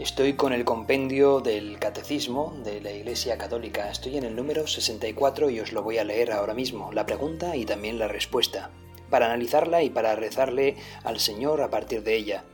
Estoy 0.00 0.32
con 0.32 0.54
el 0.54 0.64
compendio 0.64 1.40
del 1.40 1.78
Catecismo 1.78 2.58
de 2.64 2.80
la 2.80 2.90
Iglesia 2.90 3.36
Católica. 3.36 3.90
Estoy 3.90 4.16
en 4.16 4.24
el 4.24 4.34
número 4.34 4.66
64 4.66 5.50
y 5.50 5.60
os 5.60 5.72
lo 5.72 5.82
voy 5.82 5.98
a 5.98 6.04
leer 6.04 6.32
ahora 6.32 6.54
mismo, 6.54 6.90
la 6.90 7.04
pregunta 7.04 7.54
y 7.54 7.66
también 7.66 7.98
la 7.98 8.08
respuesta, 8.08 8.70
para 9.10 9.26
analizarla 9.26 9.82
y 9.82 9.90
para 9.90 10.16
rezarle 10.16 10.76
al 11.04 11.20
Señor 11.20 11.60
a 11.60 11.68
partir 11.68 12.02
de 12.02 12.16
ella. 12.16 12.46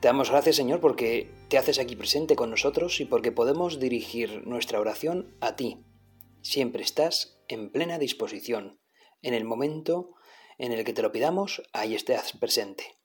Te 0.00 0.08
damos 0.08 0.30
gracias, 0.30 0.56
Señor, 0.56 0.80
porque 0.80 1.30
te 1.50 1.58
haces 1.58 1.78
aquí 1.78 1.94
presente 1.94 2.36
con 2.36 2.48
nosotros 2.48 3.02
y 3.02 3.04
porque 3.04 3.32
podemos 3.32 3.78
dirigir 3.78 4.46
nuestra 4.46 4.80
oración 4.80 5.36
a 5.42 5.56
ti. 5.56 5.84
Siempre 6.40 6.82
estás 6.82 7.38
en 7.48 7.70
plena 7.70 7.98
disposición. 7.98 8.80
En 9.20 9.34
el 9.34 9.44
momento 9.44 10.14
en 10.56 10.72
el 10.72 10.84
que 10.84 10.94
te 10.94 11.02
lo 11.02 11.12
pidamos, 11.12 11.62
ahí 11.74 11.94
estás 11.94 12.32
presente. 12.32 12.96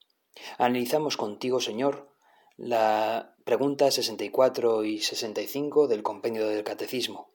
Analizamos 0.56 1.18
contigo, 1.18 1.60
Señor, 1.60 2.16
la 2.58 3.36
pregunta 3.44 3.88
64 3.88 4.82
y 4.82 4.98
65 4.98 5.86
del 5.86 6.02
compendio 6.02 6.48
del 6.48 6.64
Catecismo. 6.64 7.32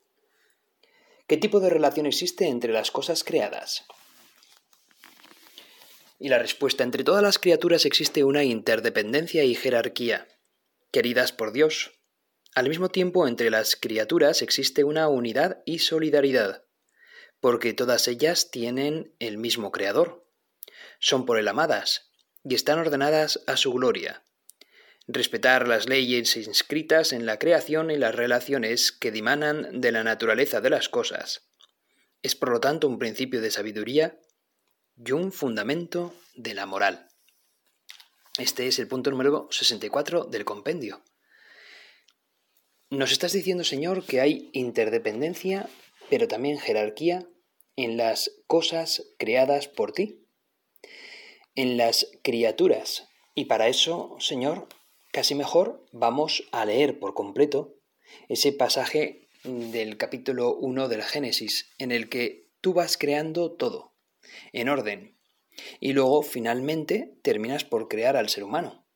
¿Qué 1.26 1.38
tipo 1.38 1.60
de 1.60 1.70
relación 1.70 2.04
existe 2.04 2.46
entre 2.48 2.74
las 2.74 2.90
cosas 2.90 3.24
creadas? 3.24 3.86
Y 6.18 6.28
la 6.28 6.38
respuesta, 6.38 6.84
entre 6.84 7.04
todas 7.04 7.22
las 7.22 7.38
criaturas 7.38 7.86
existe 7.86 8.22
una 8.22 8.44
interdependencia 8.44 9.44
y 9.44 9.54
jerarquía, 9.54 10.28
queridas 10.92 11.32
por 11.32 11.52
Dios. 11.52 11.92
Al 12.54 12.68
mismo 12.68 12.90
tiempo, 12.90 13.26
entre 13.26 13.50
las 13.50 13.76
criaturas 13.76 14.42
existe 14.42 14.84
una 14.84 15.08
unidad 15.08 15.62
y 15.64 15.78
solidaridad, 15.78 16.66
porque 17.40 17.72
todas 17.72 18.08
ellas 18.08 18.50
tienen 18.50 19.14
el 19.20 19.38
mismo 19.38 19.72
Creador. 19.72 20.28
Son 20.98 21.24
por 21.24 21.38
él 21.38 21.48
amadas 21.48 22.10
y 22.44 22.54
están 22.54 22.78
ordenadas 22.78 23.42
a 23.46 23.56
su 23.56 23.72
gloria 23.72 24.23
respetar 25.06 25.68
las 25.68 25.88
leyes 25.88 26.36
inscritas 26.36 27.12
en 27.12 27.26
la 27.26 27.38
creación 27.38 27.90
y 27.90 27.96
las 27.96 28.14
relaciones 28.14 28.92
que 28.92 29.10
dimanan 29.10 29.80
de 29.80 29.92
la 29.92 30.02
naturaleza 30.02 30.60
de 30.60 30.70
las 30.70 30.88
cosas. 30.88 31.48
Es 32.22 32.34
por 32.34 32.50
lo 32.50 32.60
tanto 32.60 32.88
un 32.88 32.98
principio 32.98 33.40
de 33.40 33.50
sabiduría 33.50 34.18
y 34.96 35.12
un 35.12 35.32
fundamento 35.32 36.14
de 36.34 36.54
la 36.54 36.66
moral. 36.66 37.08
Este 38.38 38.66
es 38.66 38.78
el 38.78 38.88
punto 38.88 39.10
número 39.10 39.48
64 39.50 40.24
del 40.24 40.44
compendio. 40.44 41.02
Nos 42.90 43.12
estás 43.12 43.32
diciendo, 43.32 43.64
Señor, 43.64 44.04
que 44.04 44.20
hay 44.20 44.50
interdependencia, 44.52 45.68
pero 46.10 46.28
también 46.28 46.58
jerarquía 46.58 47.26
en 47.76 47.96
las 47.96 48.30
cosas 48.46 49.04
creadas 49.18 49.68
por 49.68 49.92
ti, 49.92 50.26
en 51.54 51.76
las 51.76 52.06
criaturas. 52.22 53.08
Y 53.34 53.46
para 53.46 53.68
eso, 53.68 54.16
Señor, 54.20 54.68
Casi 55.14 55.36
mejor 55.36 55.86
vamos 55.92 56.42
a 56.50 56.64
leer 56.64 56.98
por 56.98 57.14
completo 57.14 57.78
ese 58.28 58.52
pasaje 58.52 59.28
del 59.44 59.96
capítulo 59.96 60.56
1 60.56 60.88
del 60.88 61.04
Génesis, 61.04 61.70
en 61.78 61.92
el 61.92 62.08
que 62.08 62.48
tú 62.60 62.72
vas 62.72 62.98
creando 62.98 63.52
todo, 63.52 63.94
en 64.52 64.68
orden, 64.68 65.16
y 65.78 65.92
luego 65.92 66.24
finalmente 66.24 67.14
terminas 67.22 67.62
por 67.62 67.86
crear 67.86 68.16
al 68.16 68.28
ser 68.28 68.42
humano. 68.42 68.88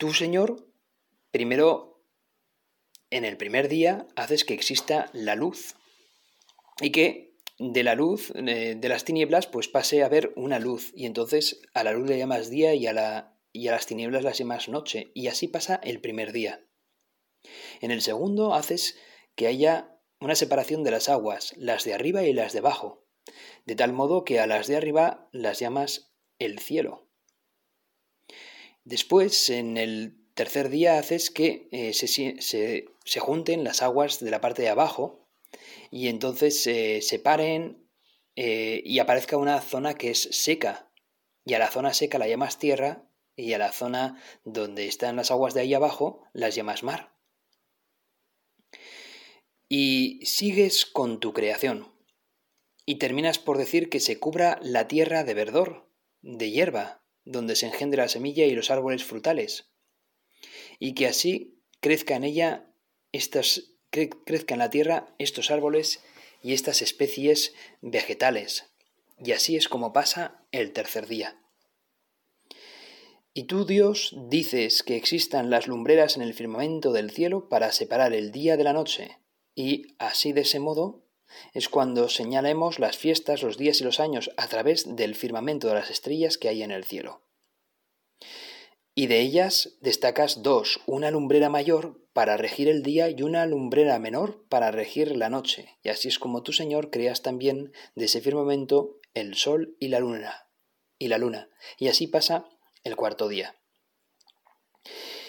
Tú, 0.00 0.12
Señor, 0.12 0.68
primero, 1.30 2.02
en 3.10 3.24
el 3.24 3.36
primer 3.36 3.68
día, 3.68 4.08
haces 4.16 4.44
que 4.44 4.54
exista 4.54 5.10
la 5.12 5.36
luz, 5.36 5.76
y 6.80 6.90
que 6.90 7.36
de 7.60 7.84
la 7.84 7.94
luz, 7.94 8.32
eh, 8.34 8.74
de 8.76 8.88
las 8.88 9.04
tinieblas, 9.04 9.46
pues 9.46 9.68
pase 9.68 10.02
a 10.02 10.06
haber 10.06 10.32
una 10.34 10.58
luz, 10.58 10.90
y 10.96 11.06
entonces 11.06 11.62
a 11.72 11.84
la 11.84 11.92
luz 11.92 12.08
le 12.08 12.18
llamas 12.18 12.50
día 12.50 12.74
y 12.74 12.88
a 12.88 12.92
la 12.92 13.37
y 13.52 13.68
a 13.68 13.72
las 13.72 13.86
tinieblas 13.86 14.22
las 14.22 14.38
llamas 14.38 14.68
noche, 14.68 15.10
y 15.14 15.28
así 15.28 15.48
pasa 15.48 15.80
el 15.82 16.00
primer 16.00 16.32
día. 16.32 16.64
En 17.80 17.90
el 17.90 18.02
segundo 18.02 18.54
haces 18.54 18.96
que 19.34 19.46
haya 19.46 19.98
una 20.20 20.34
separación 20.34 20.82
de 20.84 20.90
las 20.90 21.08
aguas, 21.08 21.54
las 21.56 21.84
de 21.84 21.94
arriba 21.94 22.24
y 22.24 22.32
las 22.32 22.52
de 22.52 22.58
abajo, 22.58 23.06
de 23.66 23.76
tal 23.76 23.92
modo 23.92 24.24
que 24.24 24.40
a 24.40 24.46
las 24.46 24.66
de 24.66 24.76
arriba 24.76 25.28
las 25.32 25.60
llamas 25.60 26.12
el 26.38 26.58
cielo. 26.58 27.08
Después, 28.84 29.50
en 29.50 29.76
el 29.76 30.16
tercer 30.34 30.70
día, 30.70 30.98
haces 30.98 31.30
que 31.30 31.68
eh, 31.72 31.92
se, 31.92 33.18
junten 33.20 33.64
las 33.64 33.82
aguas 33.82 34.20
de 34.20 34.30
la 34.30 34.40
parte 34.40 34.62
de 34.62 34.70
abajo 34.70 35.28
y 35.90 36.08
entonces 36.08 36.62
se 36.62 37.02
separen 37.02 37.88
eh, 38.34 38.80
y 38.84 38.98
aparezca 38.98 39.36
una 39.36 39.60
zona 39.60 39.94
que 39.94 40.10
es 40.10 40.22
seca. 40.32 40.90
Y 41.44 41.54
a 41.54 41.58
la 41.58 41.70
zona 41.70 41.92
seca 41.94 42.18
la 42.18 42.28
llamas 42.28 42.58
tierra 42.58 43.07
y 43.38 43.52
a 43.52 43.58
la 43.58 43.72
zona 43.72 44.20
donde 44.44 44.86
están 44.86 45.16
las 45.16 45.30
aguas 45.30 45.54
de 45.54 45.60
ahí 45.60 45.72
abajo 45.72 46.24
las 46.32 46.54
llamas 46.54 46.82
mar. 46.82 47.14
Y 49.68 50.20
sigues 50.26 50.84
con 50.84 51.20
tu 51.20 51.32
creación. 51.32 51.94
Y 52.84 52.96
terminas 52.96 53.38
por 53.38 53.56
decir 53.56 53.90
que 53.90 54.00
se 54.00 54.18
cubra 54.18 54.58
la 54.62 54.88
tierra 54.88 55.22
de 55.22 55.34
verdor, 55.34 55.88
de 56.20 56.50
hierba, 56.50 57.04
donde 57.24 57.54
se 57.54 57.66
engendra 57.66 58.04
la 58.04 58.08
semilla 58.08 58.44
y 58.44 58.54
los 58.54 58.70
árboles 58.70 59.04
frutales. 59.04 59.70
Y 60.78 60.94
que 60.94 61.06
así 61.06 61.62
crezca 61.80 62.16
en 62.16 62.24
ella 62.24 62.72
estas, 63.12 63.74
crezca 63.90 64.54
en 64.54 64.58
la 64.58 64.70
tierra 64.70 65.14
estos 65.18 65.50
árboles 65.50 66.02
y 66.42 66.54
estas 66.54 66.82
especies 66.82 67.54
vegetales. 67.82 68.72
Y 69.22 69.32
así 69.32 69.56
es 69.56 69.68
como 69.68 69.92
pasa 69.92 70.44
el 70.50 70.72
tercer 70.72 71.06
día. 71.06 71.40
Y 73.38 73.44
tú, 73.44 73.64
Dios, 73.64 74.16
dices 74.28 74.82
que 74.82 74.96
existan 74.96 75.48
las 75.48 75.68
lumbreras 75.68 76.16
en 76.16 76.22
el 76.22 76.34
firmamento 76.34 76.90
del 76.90 77.12
cielo 77.12 77.48
para 77.48 77.70
separar 77.70 78.12
el 78.12 78.32
día 78.32 78.56
de 78.56 78.64
la 78.64 78.72
noche, 78.72 79.20
y 79.54 79.94
así 80.00 80.32
de 80.32 80.40
ese 80.40 80.58
modo 80.58 81.04
es 81.54 81.68
cuando 81.68 82.08
señalemos 82.08 82.80
las 82.80 82.96
fiestas, 82.96 83.44
los 83.44 83.56
días 83.56 83.80
y 83.80 83.84
los 83.84 84.00
años 84.00 84.32
a 84.36 84.48
través 84.48 84.96
del 84.96 85.14
firmamento 85.14 85.68
de 85.68 85.74
las 85.74 85.88
estrellas 85.88 86.36
que 86.36 86.48
hay 86.48 86.64
en 86.64 86.72
el 86.72 86.82
cielo. 86.82 87.22
Y 88.96 89.06
de 89.06 89.20
ellas 89.20 89.78
destacas 89.82 90.42
dos, 90.42 90.80
una 90.86 91.12
lumbrera 91.12 91.48
mayor 91.48 92.04
para 92.12 92.36
regir 92.38 92.66
el 92.68 92.82
día 92.82 93.08
y 93.08 93.22
una 93.22 93.46
lumbrera 93.46 94.00
menor 94.00 94.48
para 94.48 94.72
regir 94.72 95.16
la 95.16 95.30
noche. 95.30 95.78
Y 95.84 95.90
así 95.90 96.08
es 96.08 96.18
como 96.18 96.42
tú, 96.42 96.52
Señor, 96.52 96.90
creas 96.90 97.22
también 97.22 97.72
de 97.94 98.06
ese 98.06 98.20
firmamento 98.20 98.98
el 99.14 99.36
sol 99.36 99.76
y 99.78 99.90
la 99.90 100.00
luna. 100.00 100.48
Y 100.98 101.06
la 101.06 101.18
luna. 101.18 101.48
Y 101.78 101.86
así 101.86 102.08
pasa 102.08 102.48
el 102.88 102.96
cuarto 102.96 103.28
día. 103.28 103.54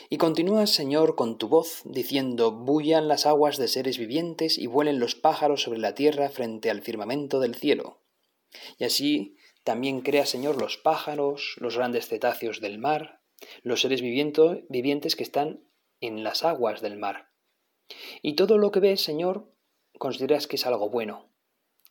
Y 0.10 0.18
continúas, 0.18 0.72
Señor, 0.72 1.16
con 1.16 1.38
tu 1.38 1.50
voz, 1.50 1.82
diciendo, 1.86 2.52
bullan 2.52 3.08
las 3.08 3.28
aguas 3.28 3.58
de 3.58 3.68
seres 3.68 4.00
vivientes 4.00 4.58
y 4.58 4.66
vuelen 4.66 5.00
los 5.00 5.14
pájaros 5.14 5.62
sobre 5.62 5.78
la 5.78 5.94
tierra 5.94 6.30
frente 6.30 6.72
al 6.72 6.82
firmamento 6.82 7.40
del 7.40 7.54
cielo. 7.54 8.02
Y 8.80 8.86
así 8.86 9.38
también 9.64 10.02
crea, 10.02 10.26
Señor, 10.26 10.60
los 10.60 10.78
pájaros, 10.78 11.56
los 11.58 11.78
grandes 11.78 12.08
cetáceos 12.08 12.60
del 12.60 12.80
mar, 12.80 13.22
los 13.62 13.82
seres 13.82 14.02
vivientes 14.02 15.16
que 15.16 15.24
están 15.24 15.64
en 16.02 16.24
las 16.24 16.44
aguas 16.44 16.82
del 16.82 16.98
mar. 16.98 17.30
Y 18.24 18.34
todo 18.34 18.58
lo 18.58 18.72
que 18.72 18.80
ves, 18.80 19.02
Señor, 19.02 19.54
consideras 20.00 20.48
que 20.48 20.56
es 20.56 20.66
algo 20.66 20.90
bueno. 20.90 21.30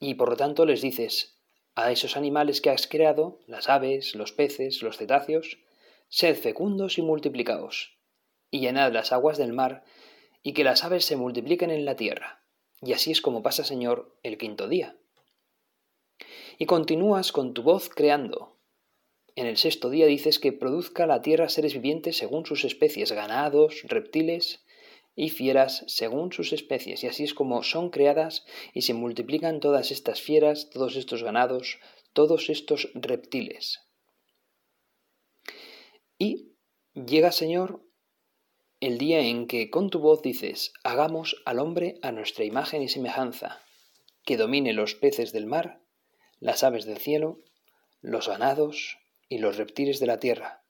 Y 0.01 0.15
por 0.15 0.31
lo 0.31 0.37
tanto 0.37 0.67
les 0.67 0.81
dices, 0.81 1.38
a 1.85 1.93
esos 1.93 2.17
animales 2.17 2.61
que 2.61 2.71
has 2.71 2.89
creado, 2.89 3.39
las 3.47 3.69
aves, 3.69 4.17
los 4.17 4.33
peces, 4.33 4.83
los 4.83 4.97
cetáceos, 4.97 5.59
sed 6.09 6.37
fecundos 6.37 6.99
y 6.99 7.03
multiplicaos, 7.03 7.97
y 8.51 8.61
llenad 8.61 8.93
las 8.93 9.13
aguas 9.13 9.39
del 9.39 9.53
mar, 9.53 9.85
y 10.43 10.55
que 10.55 10.65
las 10.65 10.83
aves 10.83 11.05
se 11.05 11.17
multipliquen 11.17 11.71
en 11.71 11.85
la 11.85 11.95
tierra. 11.95 12.43
Y 12.83 12.95
así 12.95 13.13
es 13.13 13.21
como 13.21 13.43
pasa, 13.43 13.63
Señor, 13.63 14.17
el 14.25 14.39
quinto 14.39 14.67
día. 14.67 14.97
Y 16.59 16.67
continúas 16.67 17.31
con 17.31 17.55
tu 17.55 17.63
voz 17.63 17.89
creando. 17.89 18.57
En 19.37 19.47
el 19.47 19.57
sexto 19.57 19.89
día 19.89 20.07
dices 20.07 20.41
que 20.41 20.53
produzca 20.53 21.07
la 21.07 21.23
tierra 21.23 21.49
seres 21.49 21.75
vivientes 21.75 22.17
según 22.17 22.45
sus 22.45 22.65
especies, 22.65 23.13
ganados, 23.13 23.83
reptiles, 23.85 24.65
y 25.19 25.31
fieras 25.31 25.83
según 25.89 26.31
sus 26.33 26.53
especies, 26.53 27.03
y 27.03 27.09
así 27.09 27.25
es 27.25 27.35
como 27.35 27.65
son 27.65 27.91
creadas 27.91 28.47
y 28.73 28.83
se 28.83 28.95
multiplican 28.95 29.59
todas 29.59 29.91
estas 29.91 30.23
fieras, 30.23 30.71
todos 30.71 30.95
estos 30.95 31.25
ganados, 31.25 31.81
todos 32.13 32.49
estos 32.49 32.89
reptiles. 32.95 33.81
Y 36.19 36.53
llega, 36.95 37.33
Señor, 37.33 37.83
el 38.79 38.99
día 38.99 39.19
en 39.19 39.49
que 39.49 39.71
con 39.71 39.91
tu 39.91 39.99
voz 39.99 40.23
dices, 40.23 40.73
hagamos 40.85 41.43
al 41.45 41.59
hombre 41.59 41.99
a 42.03 42.13
nuestra 42.13 42.45
imagen 42.45 42.81
y 42.81 42.89
semejanza, 42.89 43.61
que 44.25 44.37
domine 44.37 44.73
los 44.73 44.95
peces 44.95 45.33
del 45.33 45.47
mar, 45.47 45.81
las 46.39 46.63
aves 46.63 46.87
del 46.87 46.99
cielo, 46.99 47.41
los 48.03 48.29
ganados 48.29 48.99
y 49.29 49.39
los 49.39 49.57
reptiles 49.57 49.99
de 49.99 50.07
la 50.07 50.21
tierra. 50.21 50.63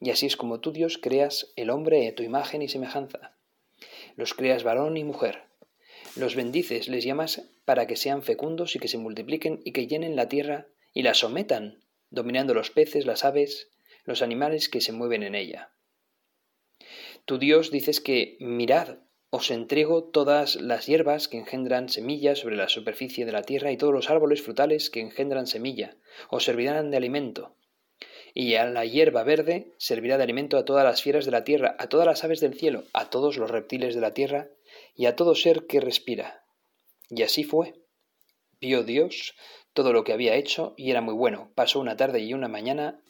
Y 0.00 0.08
así 0.08 0.24
es 0.24 0.38
como 0.38 0.58
tú, 0.60 0.72
Dios, 0.72 0.96
creas 0.96 1.52
el 1.56 1.68
hombre 1.68 2.08
a 2.08 2.14
tu 2.14 2.22
imagen 2.22 2.62
y 2.62 2.68
semejanza. 2.68 3.36
Los 4.16 4.34
creas 4.34 4.64
varón 4.64 4.96
y 4.96 5.04
mujer. 5.04 5.44
Los 6.16 6.34
bendices, 6.34 6.88
les 6.88 7.04
llamas 7.04 7.48
para 7.64 7.86
que 7.86 7.96
sean 7.96 8.22
fecundos 8.22 8.74
y 8.76 8.78
que 8.78 8.88
se 8.88 8.98
multipliquen 8.98 9.60
y 9.64 9.72
que 9.72 9.86
llenen 9.86 10.16
la 10.16 10.28
tierra 10.28 10.66
y 10.92 11.02
la 11.02 11.14
sometan, 11.14 11.80
dominando 12.10 12.54
los 12.54 12.70
peces, 12.70 13.06
las 13.06 13.24
aves, 13.24 13.70
los 14.04 14.22
animales 14.22 14.68
que 14.68 14.80
se 14.80 14.92
mueven 14.92 15.22
en 15.22 15.34
ella. 15.34 15.70
Tu 17.24 17.38
Dios 17.38 17.70
dices 17.70 18.00
que 18.00 18.36
mirad, 18.40 18.98
os 19.30 19.52
entrego 19.52 20.02
todas 20.02 20.56
las 20.56 20.86
hierbas 20.86 21.28
que 21.28 21.38
engendran 21.38 21.88
semillas 21.88 22.40
sobre 22.40 22.56
la 22.56 22.68
superficie 22.68 23.24
de 23.24 23.32
la 23.32 23.42
tierra 23.42 23.70
y 23.70 23.76
todos 23.76 23.92
los 23.92 24.10
árboles 24.10 24.42
frutales 24.42 24.90
que 24.90 25.00
engendran 25.00 25.46
semilla, 25.46 25.96
os 26.30 26.44
servirán 26.44 26.90
de 26.90 26.96
alimento. 26.96 27.54
Y 28.34 28.54
a 28.54 28.64
la 28.66 28.84
hierba 28.84 29.24
verde 29.24 29.74
servirá 29.78 30.16
de 30.16 30.24
alimento 30.24 30.56
a 30.56 30.64
todas 30.64 30.84
las 30.84 31.02
fieras 31.02 31.24
de 31.24 31.30
la 31.32 31.44
tierra, 31.44 31.76
a 31.78 31.88
todas 31.88 32.06
las 32.06 32.22
aves 32.24 32.40
del 32.40 32.54
cielo, 32.54 32.84
a 32.92 33.10
todos 33.10 33.36
los 33.36 33.50
reptiles 33.50 33.94
de 33.94 34.00
la 34.00 34.14
tierra 34.14 34.48
y 34.94 35.06
a 35.06 35.16
todo 35.16 35.34
ser 35.34 35.66
que 35.66 35.80
respira. 35.80 36.44
Y 37.08 37.22
así 37.22 37.44
fue. 37.44 37.74
Vio 38.60 38.84
Dios 38.84 39.34
todo 39.72 39.92
lo 39.92 40.04
que 40.04 40.12
había 40.12 40.36
hecho 40.36 40.74
y 40.76 40.90
era 40.90 41.00
muy 41.00 41.14
bueno. 41.14 41.50
Pasó 41.54 41.80
una 41.80 41.96
tarde 41.96 42.20
y 42.20 42.34
una 42.34 42.48
mañana 42.48 43.02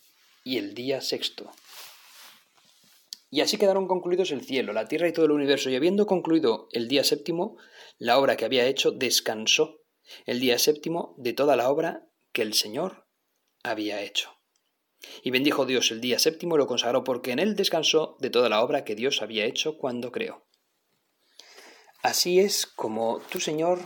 y 0.44 0.58
el 0.58 0.74
día 0.74 1.00
sexto. 1.00 1.50
Y 3.30 3.42
así 3.42 3.58
quedaron 3.58 3.86
concluidos 3.86 4.32
el 4.32 4.42
cielo, 4.42 4.72
la 4.72 4.88
tierra 4.88 5.08
y 5.08 5.12
todo 5.12 5.26
el 5.26 5.30
universo, 5.30 5.70
y 5.70 5.76
habiendo 5.76 6.06
concluido 6.06 6.68
el 6.72 6.88
día 6.88 7.04
séptimo, 7.04 7.56
la 7.98 8.18
obra 8.18 8.36
que 8.36 8.44
había 8.44 8.66
hecho, 8.66 8.90
descansó 8.90 9.82
el 10.26 10.40
día 10.40 10.58
séptimo 10.58 11.14
de 11.16 11.32
toda 11.32 11.54
la 11.54 11.70
obra 11.70 12.08
que 12.32 12.42
el 12.42 12.54
Señor 12.54 13.06
había 13.62 14.02
hecho. 14.02 14.39
Y 15.22 15.30
bendijo 15.30 15.66
Dios 15.66 15.90
el 15.90 16.00
día 16.00 16.18
séptimo 16.18 16.56
y 16.56 16.58
lo 16.58 16.66
consagró 16.66 17.04
porque 17.04 17.32
en 17.32 17.38
él 17.38 17.56
descansó 17.56 18.16
de 18.20 18.30
toda 18.30 18.48
la 18.48 18.62
obra 18.62 18.84
que 18.84 18.94
Dios 18.94 19.22
había 19.22 19.46
hecho 19.46 19.78
cuando 19.78 20.12
creó. 20.12 20.44
Así 22.02 22.40
es 22.40 22.66
como 22.66 23.20
tú, 23.30 23.40
Señor, 23.40 23.80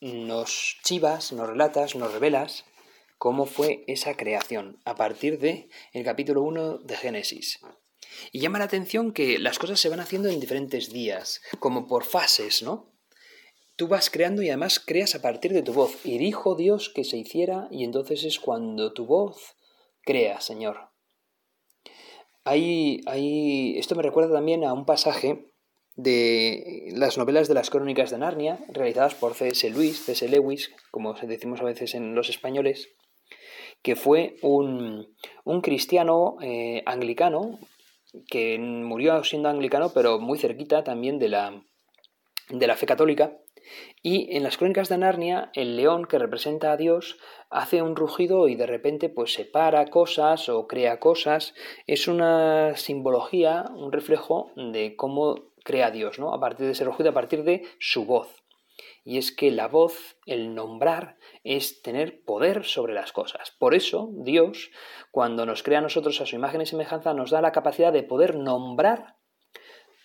nos 0.00 0.78
chivas, 0.84 1.32
nos 1.32 1.48
relatas, 1.48 1.96
nos 1.96 2.12
revelas 2.12 2.64
cómo 3.18 3.46
fue 3.46 3.84
esa 3.86 4.16
creación 4.16 4.80
a 4.84 4.94
partir 4.94 5.38
de 5.38 5.68
el 5.92 6.04
capítulo 6.04 6.42
1 6.42 6.78
de 6.78 6.96
Génesis. 6.96 7.58
Y 8.32 8.40
llama 8.40 8.58
la 8.58 8.64
atención 8.64 9.12
que 9.12 9.38
las 9.38 9.58
cosas 9.58 9.80
se 9.80 9.88
van 9.88 10.00
haciendo 10.00 10.28
en 10.28 10.40
diferentes 10.40 10.92
días, 10.92 11.42
como 11.58 11.86
por 11.86 12.04
fases, 12.04 12.62
¿no? 12.62 12.92
Tú 13.76 13.86
vas 13.86 14.08
creando 14.10 14.42
y 14.42 14.48
además 14.48 14.80
creas 14.80 15.14
a 15.14 15.22
partir 15.22 15.52
de 15.52 15.62
tu 15.62 15.72
voz. 15.72 15.94
Y 16.04 16.18
dijo 16.18 16.54
Dios 16.54 16.88
que 16.88 17.04
se 17.04 17.16
hiciera 17.16 17.68
y 17.70 17.84
entonces 17.84 18.24
es 18.24 18.40
cuando 18.40 18.92
tu 18.92 19.06
voz 19.06 19.56
crea, 20.08 20.40
Señor. 20.40 20.88
Hay, 22.44 23.02
hay, 23.04 23.76
esto 23.76 23.94
me 23.94 24.02
recuerda 24.02 24.36
también 24.36 24.64
a 24.64 24.72
un 24.72 24.86
pasaje 24.86 25.50
de 25.96 26.88
las 26.94 27.18
novelas 27.18 27.46
de 27.46 27.52
las 27.52 27.68
crónicas 27.68 28.10
de 28.10 28.16
Narnia, 28.16 28.58
realizadas 28.68 29.14
por 29.14 29.34
C.S. 29.34 29.68
Lewis, 29.68 30.02
C.S. 30.06 30.26
Lewis, 30.26 30.72
como 30.90 31.12
decimos 31.12 31.60
a 31.60 31.64
veces 31.64 31.94
en 31.94 32.14
los 32.14 32.30
españoles, 32.30 32.88
que 33.82 33.96
fue 33.96 34.36
un, 34.40 35.14
un 35.44 35.60
cristiano 35.60 36.38
eh, 36.40 36.82
anglicano, 36.86 37.58
que 38.28 38.58
murió 38.58 39.22
siendo 39.24 39.50
anglicano, 39.50 39.92
pero 39.92 40.18
muy 40.18 40.38
cerquita 40.38 40.84
también 40.84 41.18
de 41.18 41.28
la, 41.28 41.62
de 42.48 42.66
la 42.66 42.76
fe 42.76 42.86
católica. 42.86 43.36
Y 44.02 44.36
en 44.36 44.42
las 44.42 44.56
crónicas 44.56 44.88
de 44.88 44.98
Narnia, 44.98 45.50
el 45.54 45.76
león 45.76 46.06
que 46.06 46.18
representa 46.18 46.72
a 46.72 46.76
Dios 46.76 47.18
hace 47.50 47.82
un 47.82 47.96
rugido 47.96 48.48
y 48.48 48.54
de 48.54 48.66
repente 48.66 49.08
pues 49.08 49.32
separa 49.32 49.86
cosas 49.86 50.48
o 50.48 50.66
crea 50.66 51.00
cosas. 51.00 51.54
Es 51.86 52.08
una 52.08 52.76
simbología, 52.76 53.64
un 53.74 53.92
reflejo 53.92 54.52
de 54.56 54.96
cómo 54.96 55.52
crea 55.64 55.90
Dios, 55.90 56.18
¿no? 56.18 56.34
A 56.34 56.40
partir 56.40 56.66
de 56.66 56.72
ese 56.72 56.84
rugido, 56.84 57.10
a 57.10 57.14
partir 57.14 57.44
de 57.44 57.62
su 57.78 58.04
voz 58.04 58.42
y 59.08 59.16
es 59.16 59.32
que 59.32 59.50
la 59.50 59.68
voz, 59.68 60.18
el 60.26 60.54
nombrar, 60.54 61.16
es 61.42 61.80
tener 61.80 62.22
poder 62.24 62.64
sobre 62.64 62.92
las 62.92 63.12
cosas. 63.12 63.54
Por 63.58 63.74
eso 63.74 64.10
Dios, 64.12 64.70
cuando 65.10 65.46
nos 65.46 65.62
crea 65.62 65.78
a 65.78 65.80
nosotros 65.80 66.20
a 66.20 66.26
su 66.26 66.36
imagen 66.36 66.60
y 66.60 66.66
semejanza, 66.66 67.14
nos 67.14 67.30
da 67.30 67.40
la 67.40 67.52
capacidad 67.52 67.90
de 67.90 68.02
poder 68.02 68.34
nombrar 68.36 69.16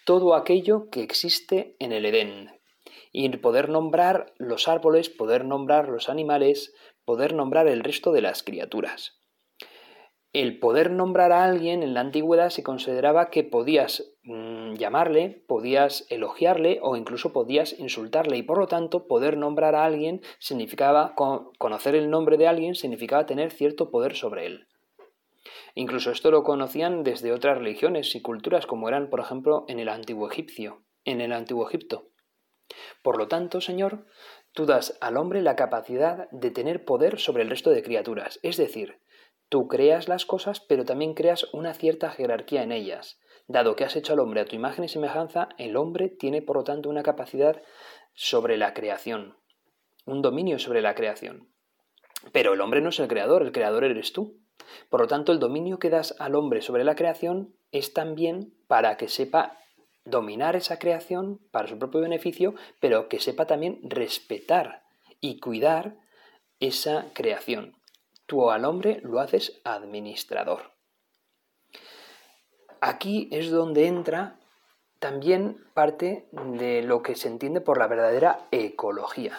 todo 0.06 0.36
aquello 0.36 0.90
que 0.90 1.04
existe 1.04 1.76
en 1.80 1.92
el 1.92 2.06
Edén. 2.06 2.63
Y 3.14 3.30
poder 3.38 3.70
nombrar 3.70 4.34
los 4.38 4.68
árboles, 4.68 5.10
poder 5.10 5.46
nombrar 5.46 5.88
los 5.88 6.10
animales, 6.10 6.74
poder 7.06 7.34
nombrar 7.34 7.68
el 7.68 7.86
resto 7.86 8.12
de 8.12 8.22
las 8.22 8.44
criaturas 8.44 9.24
el 10.34 10.58
poder 10.58 10.90
nombrar 10.90 11.32
a 11.32 11.44
alguien 11.46 11.84
en 11.84 11.94
la 11.94 12.00
antigüedad 12.00 12.50
se 12.50 12.64
consideraba 12.64 13.30
que 13.30 13.44
podías 13.44 14.16
mm, 14.24 14.74
llamarle, 14.74 15.44
podías 15.48 16.08
elogiarle 16.10 16.80
o 16.82 16.98
incluso 16.98 17.32
podías 17.32 17.80
insultarle 17.80 18.38
y 18.38 18.44
por 18.44 18.58
lo 18.58 18.68
tanto 18.68 19.08
poder 19.08 19.38
nombrar 19.38 19.76
a 19.76 19.86
alguien 19.86 20.22
significaba 20.40 21.14
conocer 21.14 21.94
el 21.94 22.10
nombre 22.10 22.38
de 22.38 22.48
alguien 22.48 22.74
significaba 22.74 23.28
tener 23.28 23.52
cierto 23.52 23.92
poder 23.92 24.16
sobre 24.16 24.48
él. 24.48 24.68
Incluso 25.76 26.10
esto 26.10 26.32
lo 26.32 26.44
conocían 26.44 27.04
desde 27.04 27.32
otras 27.32 27.60
religiones 27.60 28.16
y 28.16 28.22
culturas 28.22 28.66
como 28.66 28.90
eran 28.90 29.12
por 29.12 29.20
ejemplo 29.20 29.66
en 29.68 29.80
el 29.80 29.90
antiguo 29.90 30.30
egipcio, 30.32 30.82
en 31.06 31.22
el 31.22 31.32
antiguo 31.32 31.68
Egipto. 31.68 32.08
Por 33.02 33.18
lo 33.18 33.28
tanto, 33.28 33.62
Señor, 33.62 34.06
tú 34.52 34.66
das 34.66 34.98
al 35.02 35.18
hombre 35.18 35.42
la 35.42 35.56
capacidad 35.56 36.30
de 36.32 36.52
tener 36.52 36.86
poder 36.86 37.20
sobre 37.20 37.44
el 37.44 37.50
resto 37.50 37.70
de 37.70 37.84
criaturas, 37.84 38.40
es 38.44 38.58
decir, 38.58 39.00
Tú 39.54 39.68
creas 39.68 40.08
las 40.08 40.26
cosas, 40.26 40.62
pero 40.62 40.84
también 40.84 41.14
creas 41.14 41.48
una 41.54 41.76
cierta 41.76 42.10
jerarquía 42.10 42.64
en 42.64 42.72
ellas. 42.72 43.20
Dado 43.48 43.76
que 43.76 43.84
has 43.84 43.96
hecho 43.96 44.14
al 44.14 44.20
hombre 44.20 44.42
a 44.42 44.46
tu 44.46 44.56
imagen 44.56 44.84
y 44.84 44.88
semejanza, 44.88 45.50
el 45.60 45.78
hombre 45.78 46.10
tiene 46.10 46.42
por 46.42 46.56
lo 46.56 46.64
tanto 46.64 46.90
una 46.90 47.04
capacidad 47.04 47.62
sobre 48.16 48.58
la 48.58 48.74
creación, 48.74 49.38
un 50.08 50.24
dominio 50.24 50.58
sobre 50.58 50.82
la 50.82 50.96
creación. 50.96 51.50
Pero 52.32 52.54
el 52.54 52.62
hombre 52.62 52.82
no 52.82 52.90
es 52.90 53.00
el 53.00 53.08
creador, 53.08 53.44
el 53.44 53.52
creador 53.52 53.84
eres 53.84 54.12
tú. 54.12 54.40
Por 54.90 55.02
lo 55.02 55.08
tanto, 55.08 55.32
el 55.32 55.38
dominio 55.38 55.78
que 55.78 55.92
das 55.92 56.16
al 56.18 56.34
hombre 56.34 56.64
sobre 56.64 56.84
la 56.84 56.96
creación 56.96 57.56
es 57.72 57.94
también 57.94 58.56
para 58.66 58.98
que 58.98 59.08
sepa 59.08 59.60
dominar 60.06 60.56
esa 60.56 60.80
creación 60.80 61.40
para 61.52 61.68
su 61.68 61.78
propio 61.80 62.02
beneficio, 62.02 62.56
pero 62.80 63.10
que 63.10 63.20
sepa 63.20 63.46
también 63.46 63.80
respetar 63.84 64.84
y 65.20 65.40
cuidar 65.40 65.96
esa 66.60 67.08
creación 67.14 67.76
tú 68.26 68.50
al 68.50 68.66
hombre 68.66 69.00
lo 69.04 69.20
haces 69.20 69.62
administrador. 69.64 70.72
Aquí 72.82 73.30
es 73.32 73.52
donde 73.52 73.88
entra 73.88 74.40
también 75.00 75.64
parte 75.74 76.30
de 76.32 76.82
lo 76.82 77.02
que 77.02 77.16
se 77.16 77.28
entiende 77.28 77.62
por 77.62 77.78
la 77.78 77.88
verdadera 77.88 78.48
ecología. 78.52 79.38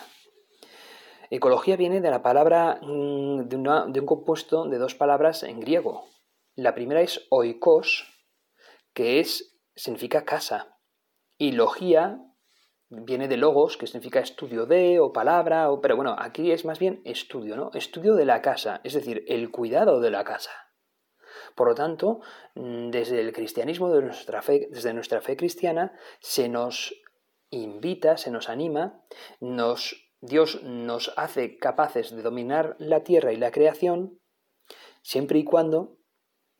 Ecología 1.31 1.77
viene 1.77 2.01
de 2.01 2.11
la 2.11 2.23
palabra, 2.23 2.79
mm, 2.83 3.49
de, 3.49 3.57
de 3.57 4.01
un 4.01 4.07
compuesto 4.07 4.67
de 4.67 4.79
dos 4.79 4.95
palabras 4.95 5.43
en 5.43 5.61
griego. 5.61 6.07
La 6.55 6.75
primera 6.75 7.01
es 7.01 7.27
oikos, 7.31 8.07
que 8.93 9.21
es, 9.21 9.54
significa 9.75 10.25
casa, 10.25 10.79
y 11.39 11.53
logía 11.53 12.21
viene 12.91 13.29
de 13.29 13.37
logos, 13.37 13.77
que 13.77 13.87
significa 13.87 14.21
estudio 14.21 14.67
de 14.67 15.01
o 15.01 15.13
palabra, 15.13 15.71
o, 15.71 15.81
pero 15.81 15.97
bueno, 15.97 16.15
aquí 16.19 16.53
es 16.53 16.65
más 16.65 16.79
bien 16.79 17.01
estudio, 17.05 17.57
¿no? 17.57 17.71
Estudio 17.75 18.15
de 18.15 18.25
la 18.25 18.43
casa, 18.43 18.81
es 18.85 18.95
decir, 18.95 19.25
el 19.29 19.51
cuidado 19.51 20.01
de 20.01 20.11
la 20.11 20.25
casa. 20.25 20.51
Por 21.55 21.69
lo 21.69 21.75
tanto, 21.75 22.21
mm, 22.55 22.91
desde 22.91 23.21
el 23.21 23.33
cristianismo, 23.33 23.91
de 23.91 24.03
nuestra 24.03 24.43
fe, 24.43 24.69
desde 24.71 24.95
nuestra 24.95 25.21
fe 25.21 25.37
cristiana, 25.37 25.93
se 26.21 26.49
nos 26.49 26.95
invita, 27.51 28.17
se 28.17 28.31
nos 28.31 28.49
anima, 28.49 29.05
nos, 29.41 30.11
Dios 30.21 30.63
nos 30.63 31.13
hace 31.17 31.59
capaces 31.59 32.15
de 32.15 32.23
dominar 32.23 32.77
la 32.79 33.03
tierra 33.03 33.33
y 33.33 33.37
la 33.37 33.51
creación, 33.51 34.21
siempre 35.03 35.39
y 35.39 35.45
cuando 35.45 35.99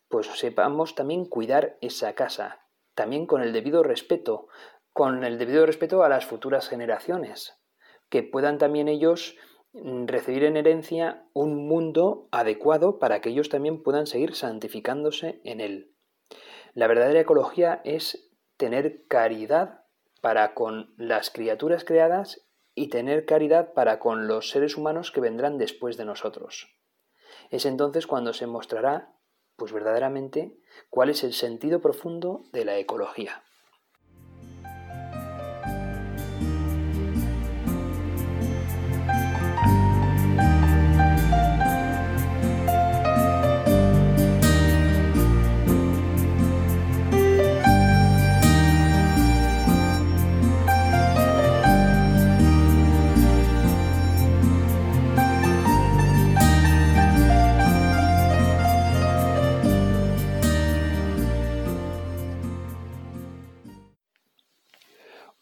pues 0.09 0.27
sepamos 0.27 0.95
también 0.95 1.25
cuidar 1.25 1.77
esa 1.81 2.15
casa, 2.15 2.64
también 2.95 3.27
con 3.27 3.43
el 3.43 3.53
debido 3.53 3.83
respeto, 3.83 4.49
con 4.93 5.25
el 5.25 5.39
debido 5.39 5.67
respeto 5.67 6.05
a 6.05 6.09
las 6.09 6.27
futuras 6.27 6.69
generaciones, 6.69 7.59
que 8.09 8.23
puedan 8.23 8.59
también 8.59 8.89
ellos 8.89 9.37
mm, 9.73 10.07
recibir 10.07 10.45
en 10.45 10.57
herencia 10.57 11.27
un 11.33 11.67
mundo 11.67 12.29
adecuado 12.31 12.99
para 12.99 13.21
que 13.21 13.31
ellos 13.31 13.49
también 13.49 13.83
puedan 13.83 14.07
seguir 14.07 14.35
santificándose 14.35 15.41
en 15.45 15.61
él. 15.61 15.95
La 16.75 16.87
verdadera 16.87 17.21
ecología 17.21 17.81
es 17.85 18.31
tener 18.57 19.07
caridad 19.07 19.85
para 20.21 20.55
con 20.55 20.95
las 20.97 21.31
criaturas 21.31 21.85
creadas 21.85 22.49
y 22.75 22.89
tener 22.89 23.25
caridad 23.27 23.73
para 23.73 23.99
con 23.99 24.27
los 24.27 24.51
seres 24.51 24.77
humanos 24.77 25.13
que 25.13 25.21
vendrán 25.21 25.59
después 25.59 25.97
de 25.97 26.05
nosotros. 26.05 26.75
Es 27.51 27.67
entonces 27.67 28.07
cuando 28.07 28.33
se 28.33 28.47
mostrará, 28.47 29.13
pues 29.57 29.73
verdaderamente, 29.73 30.59
cuál 30.91 31.11
es 31.11 31.25
el 31.25 31.33
sentido 31.33 31.81
profundo 31.81 32.45
de 32.53 32.65
la 32.65 32.77
ecología. 32.79 33.44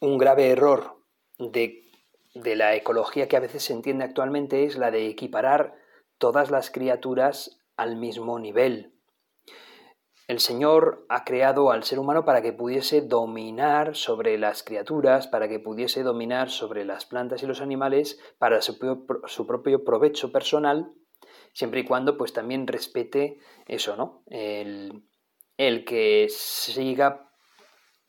Un 0.03 0.19
grave 0.19 0.49
error 0.49 0.97
de, 1.39 1.85
de 2.35 2.57
la 2.57 2.75
ecología 2.75 3.29
que 3.29 3.37
a 3.37 3.41
veces 3.41 3.63
se 3.63 3.73
entiende 3.73 4.05
actualmente 4.05 4.65
es 4.65 4.77
la 4.77 4.91
de 4.91 5.07
equiparar 5.07 5.77
todas 6.19 6.51
las 6.51 6.71
criaturas 6.71 7.61
al 7.77 7.97
mismo 7.97 8.41
nivel. 8.41 8.95
El 10.27 10.41
Señor 10.41 11.07
ha 11.09 11.23
creado 11.25 11.71
al 11.71 11.85
ser 11.85 12.01
humano 12.01 12.25
para 12.25 12.43
que 12.43 12.53
pudiese 12.53 13.01
dominar 13.01 13.95
sobre 13.95 14.39
las 14.39 14.65
criaturas, 14.65 15.29
para 15.29 15.49
que 15.49 15.61
pudiese 15.61 16.03
dominar 16.03 16.51
sobre 16.51 16.85
las 16.85 17.07
plantas 17.07 17.45
y 17.45 17.47
los 17.47 17.61
animales 17.61 18.19
para 18.39 18.61
su, 18.61 18.79
propio 18.79 19.85
provecho 19.85 20.33
personal, 20.33 20.93
siempre 21.53 21.81
y 21.81 21.85
cuando 21.85 22.17
pues 22.17 22.33
también 22.33 22.67
respete 22.67 23.39
eso, 23.69 23.97
¿no? 23.97 24.25
El, 24.27 25.05
el 25.59 25.85
que 25.85 26.27
siga 26.29 27.32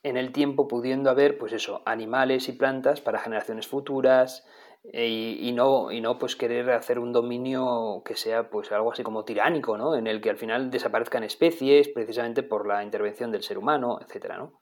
en 0.04 0.18
el 0.18 0.32
tiempo 0.32 0.68
pudiendo 0.68 1.10
haber, 1.10 1.38
pues 1.38 1.54
eso, 1.54 1.82
animales 1.86 2.50
y 2.50 2.54
plantas 2.54 3.02
para 3.02 3.20
generaciones 3.20 3.68
futuras, 3.68 4.46
eh, 4.92 5.08
y, 5.40 5.52
no, 5.54 5.92
y 5.92 6.02
no 6.02 6.20
pues 6.20 6.36
querer 6.36 6.70
hacer 6.72 7.00
un 7.00 7.14
dominio 7.14 8.02
que 8.06 8.16
sea 8.18 8.50
pues 8.50 8.70
algo 8.74 8.92
así 8.92 9.02
como 9.02 9.24
tiránico, 9.24 9.78
¿no? 9.78 9.96
En 9.96 10.08
el 10.08 10.20
que 10.20 10.30
al 10.30 10.38
final 10.38 10.70
desaparezcan 10.70 11.24
especies 11.24 11.88
precisamente 11.88 12.44
por 12.44 12.68
la 12.68 12.84
intervención 12.84 13.32
del 13.32 13.44
ser 13.44 13.58
humano, 13.58 14.00
etcétera, 14.02 14.38
¿no? 14.38 14.62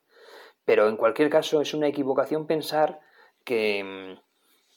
Pero 0.63 0.87
en 0.87 0.97
cualquier 0.97 1.31
caso 1.31 1.59
es 1.59 1.73
una 1.73 1.87
equivocación 1.87 2.45
pensar 2.45 2.99
que, 3.43 4.19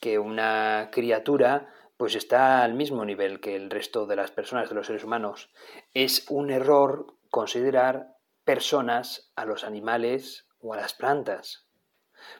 que 0.01 0.17
una 0.17 0.89
criatura 0.91 1.69
pues 1.95 2.15
está 2.15 2.63
al 2.63 2.73
mismo 2.73 3.05
nivel 3.05 3.39
que 3.39 3.55
el 3.55 3.69
resto 3.69 4.07
de 4.07 4.15
las 4.15 4.31
personas, 4.31 4.67
de 4.67 4.75
los 4.75 4.87
seres 4.87 5.03
humanos. 5.03 5.53
Es 5.93 6.25
un 6.29 6.49
error 6.49 7.05
considerar 7.29 8.15
personas 8.43 9.31
a 9.35 9.45
los 9.45 9.63
animales 9.63 10.44
o 10.65 10.73
a 10.73 10.77
las 10.77 10.93
plantas 10.93 11.65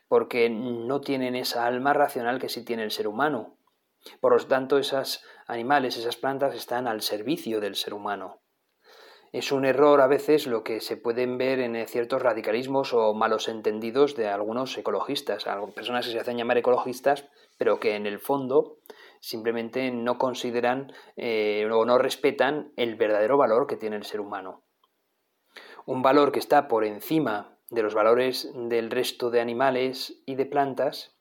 porque 0.08 0.50
no 0.50 1.01
tienen 1.01 1.36
esa 1.36 1.65
alma 1.65 1.94
racional 1.94 2.39
que 2.39 2.50
sí 2.50 2.63
tiene 2.63 2.84
el 2.84 2.91
ser 2.91 3.08
humano. 3.08 3.58
Por 4.20 4.39
lo 4.39 4.48
tanto, 4.48 4.77
esos 4.77 5.24
animales, 5.48 5.98
esas 5.98 6.15
plantas 6.15 6.55
están 6.55 6.88
al 6.88 7.01
servicio 7.01 7.60
del 7.60 7.75
ser 7.75 7.94
humano. 7.94 8.41
Es 9.32 9.51
un 9.51 9.65
error 9.65 10.00
a 10.00 10.08
veces 10.08 10.48
lo 10.48 10.63
que 10.63 10.79
se 10.79 10.96
pueden 10.96 11.38
ver 11.38 11.60
en 11.60 11.86
ciertos 11.88 12.22
radicalismos 12.22 12.94
o 12.94 13.13
malos 13.13 13.50
entendidos 13.50 14.15
de 14.15 14.29
algunos 14.29 14.77
ecologistas, 14.77 15.46
personas 15.75 16.05
que 16.05 16.13
se 16.13 16.20
hacen 16.20 16.38
llamar 16.38 16.58
ecologistas, 16.58 17.27
pero 17.58 17.79
que 17.79 17.96
en 17.96 18.05
el 18.05 18.20
fondo 18.20 18.77
simplemente 19.20 19.91
no 19.91 20.17
consideran 20.17 20.94
eh, 21.17 21.67
o 21.70 21.84
no 21.84 21.98
respetan 21.98 22.72
el 22.77 22.96
verdadero 22.96 23.38
valor 23.38 23.67
que 23.67 23.75
tiene 23.75 23.98
el 23.98 24.05
ser 24.05 24.22
humano. 24.22 24.63
Un 25.86 26.01
valor 26.01 26.32
que 26.32 26.39
está 26.39 26.67
por 26.67 26.86
encima 26.86 27.54
de 27.69 27.84
los 27.84 27.93
valores 27.93 28.50
del 28.53 28.91
resto 28.91 29.29
de 29.29 29.41
animales 29.41 30.22
y 30.25 30.36
de 30.36 30.45
plantas, 30.45 31.15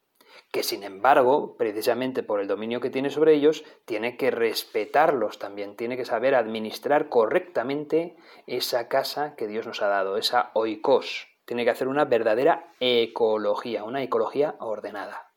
que 0.51 0.63
sin 0.63 0.85
embargo, 0.85 1.57
precisamente 1.57 2.23
por 2.23 2.41
el 2.41 2.49
dominio 2.49 2.81
que 2.81 2.91
tiene 2.91 3.11
sobre 3.11 3.35
ellos, 3.35 3.65
tiene 3.85 4.17
que 4.17 4.31
respetarlos 4.31 5.39
también, 5.39 5.77
tiene 5.77 5.97
que 5.97 6.05
saber 6.05 6.35
administrar 6.35 7.09
correctamente 7.09 8.17
esa 8.47 8.89
casa 8.89 9.35
que 9.37 9.47
Dios 9.47 9.67
nos 9.67 9.83
ha 9.83 9.89
dado, 9.89 10.17
esa 10.17 10.51
oikos. 10.55 11.29
Tiene 11.45 11.65
que 11.65 11.71
hacer 11.71 11.89
una 11.89 12.05
verdadera 12.05 12.73
ecología, 12.81 13.85
una 13.85 14.03
ecología 14.03 14.55
ordenada. 14.61 15.31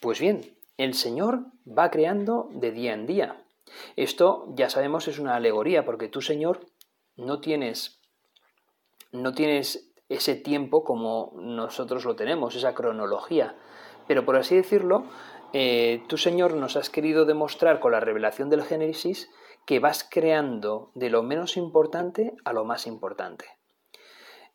Pues 0.00 0.18
bien, 0.18 0.56
el 0.78 0.94
Señor 0.94 1.44
va 1.66 1.90
creando 1.90 2.48
de 2.52 2.72
día 2.72 2.94
en 2.94 3.06
día. 3.06 3.44
Esto 3.96 4.46
ya 4.54 4.68
sabemos 4.68 5.06
es 5.06 5.18
una 5.18 5.36
alegoría, 5.36 5.84
porque 5.84 6.08
tú, 6.08 6.20
Señor, 6.20 6.66
no 7.16 7.40
tienes 7.40 8.01
no 9.12 9.34
tienes 9.34 9.92
ese 10.08 10.34
tiempo 10.34 10.84
como 10.84 11.32
nosotros 11.36 12.04
lo 12.04 12.16
tenemos, 12.16 12.54
esa 12.54 12.74
cronología. 12.74 13.56
Pero 14.06 14.24
por 14.24 14.36
así 14.36 14.56
decirlo, 14.56 15.04
eh, 15.52 16.02
tú 16.08 16.18
Señor 16.18 16.54
nos 16.54 16.76
has 16.76 16.90
querido 16.90 17.24
demostrar 17.24 17.80
con 17.80 17.92
la 17.92 18.00
revelación 18.00 18.50
del 18.50 18.62
Génesis 18.62 19.30
que 19.66 19.78
vas 19.78 20.06
creando 20.08 20.90
de 20.94 21.10
lo 21.10 21.22
menos 21.22 21.56
importante 21.56 22.34
a 22.44 22.52
lo 22.52 22.64
más 22.64 22.86
importante. 22.86 23.44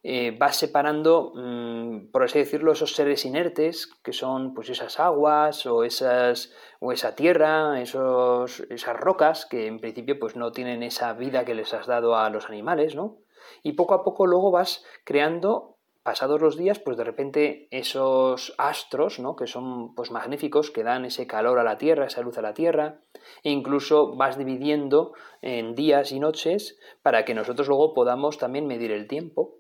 Eh, 0.03 0.35
vas 0.37 0.55
separando, 0.55 1.33
mm, 1.35 2.11
por 2.11 2.23
así 2.23 2.39
decirlo, 2.39 2.71
esos 2.71 2.95
seres 2.95 3.25
inertes, 3.25 3.87
que 4.03 4.13
son 4.13 4.53
pues 4.53 4.69
esas 4.69 4.99
aguas 4.99 5.65
o, 5.65 5.83
esas, 5.83 6.53
o 6.79 6.91
esa 6.91 7.15
tierra, 7.15 7.81
esos, 7.81 8.61
esas 8.69 8.95
rocas, 8.95 9.45
que 9.45 9.67
en 9.67 9.79
principio 9.79 10.19
pues 10.19 10.35
no 10.35 10.51
tienen 10.51 10.83
esa 10.83 11.13
vida 11.13 11.45
que 11.45 11.55
les 11.55 11.73
has 11.73 11.87
dado 11.87 12.15
a 12.15 12.29
los 12.29 12.47
animales, 12.47 12.95
¿no? 12.95 13.17
Y 13.63 13.74
poco 13.74 13.94
a 13.94 14.04
poco 14.04 14.25
luego 14.25 14.51
vas 14.51 14.84
creando 15.04 15.77
pasados 16.08 16.39
los 16.39 16.56
días, 16.56 16.80
pues 16.80 16.96
de 16.96 17.04
repente 17.04 17.68
esos 17.70 18.56
astros, 18.58 19.20
¿no? 19.20 19.36
que 19.36 19.46
son 19.46 19.94
pues 19.94 20.10
magníficos, 20.10 20.72
que 20.72 20.84
dan 20.84 21.04
ese 21.04 21.27
calor 21.27 21.60
a 21.60 21.66
la 21.66 21.77
Tierra, 21.77 22.06
esa 22.06 22.22
luz 22.22 22.38
a 22.38 22.42
la 22.42 22.54
Tierra, 22.54 23.01
e 23.44 23.51
incluso 23.51 24.16
vas 24.16 24.38
dividiendo 24.38 25.12
en 25.42 25.75
días 25.75 26.13
y 26.13 26.22
noches 26.22 26.80
para 27.01 27.25
que 27.25 27.34
nosotros 27.34 27.68
luego 27.68 27.94
podamos 27.94 28.38
también 28.38 28.68
medir 28.68 28.94
el 28.94 29.06
tiempo. 29.06 29.60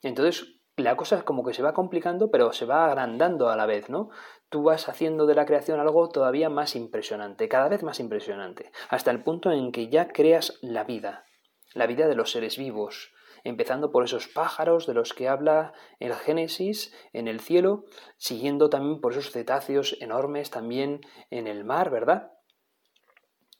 Entonces, 0.00 0.60
la 0.76 0.96
cosa 0.96 1.24
como 1.24 1.44
que 1.44 1.52
se 1.52 1.64
va 1.64 1.74
complicando, 1.74 2.30
pero 2.30 2.52
se 2.52 2.64
va 2.64 2.86
agrandando 2.86 3.48
a 3.48 3.56
la 3.56 3.66
vez, 3.66 3.90
¿no? 3.90 4.10
Tú 4.50 4.62
vas 4.62 4.88
haciendo 4.88 5.26
de 5.26 5.34
la 5.34 5.46
creación 5.46 5.80
algo 5.80 6.08
todavía 6.10 6.48
más 6.48 6.76
impresionante, 6.76 7.48
cada 7.48 7.68
vez 7.68 7.82
más 7.82 7.98
impresionante, 7.98 8.70
hasta 8.88 9.10
el 9.10 9.24
punto 9.24 9.50
en 9.50 9.72
que 9.72 9.88
ya 9.88 10.08
creas 10.08 10.60
la 10.62 10.84
vida, 10.84 11.24
la 11.74 11.88
vida 11.88 12.06
de 12.06 12.14
los 12.14 12.30
seres 12.30 12.56
vivos, 12.56 13.12
empezando 13.44 13.90
por 13.90 14.04
esos 14.04 14.28
pájaros 14.28 14.86
de 14.86 14.94
los 14.94 15.14
que 15.14 15.28
habla 15.28 15.72
el 16.00 16.14
Génesis 16.14 16.94
en 17.12 17.28
el 17.28 17.40
cielo, 17.40 17.84
siguiendo 18.16 18.70
también 18.70 19.00
por 19.00 19.12
esos 19.12 19.30
cetáceos 19.30 19.96
enormes 20.00 20.50
también 20.50 21.00
en 21.30 21.46
el 21.46 21.64
mar, 21.64 21.90
¿verdad? 21.90 22.32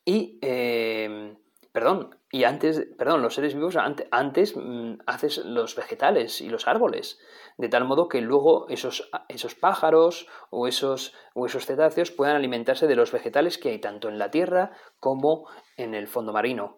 Y, 0.05 0.39
em, 0.41 1.37
perdón, 1.73 2.19
y 2.31 2.45
antes, 2.45 2.87
perdón, 2.97 3.23
los 3.23 3.35
seres 3.35 3.55
vivos 3.55 3.77
antes, 3.77 4.57
mm, 4.57 5.01
haces 5.07 5.39
los 5.45 5.77
vegetales 5.77 6.41
y 6.41 6.49
los 6.49 6.67
árboles, 6.67 7.19
de 7.57 7.69
tal 7.69 7.85
modo 7.85 8.09
que 8.09 8.21
luego 8.21 8.69
esos, 8.69 9.11
esos 9.29 9.55
pájaros 9.55 10.27
o 10.51 10.67
esos, 10.67 11.15
o 11.35 11.47
esos 11.47 11.67
cetáceos 11.67 12.11
puedan 12.11 12.37
alimentarse 12.37 12.87
de 12.87 12.97
los 12.97 13.13
vegetales 13.13 13.59
que 13.59 13.71
hay 13.71 13.81
tanto 13.81 14.09
en 14.09 14.19
la 14.19 14.31
tierra 14.31 14.73
como 15.01 15.47
en 15.77 15.95
el 15.95 16.07
fondo 16.07 16.33
marino. 16.33 16.78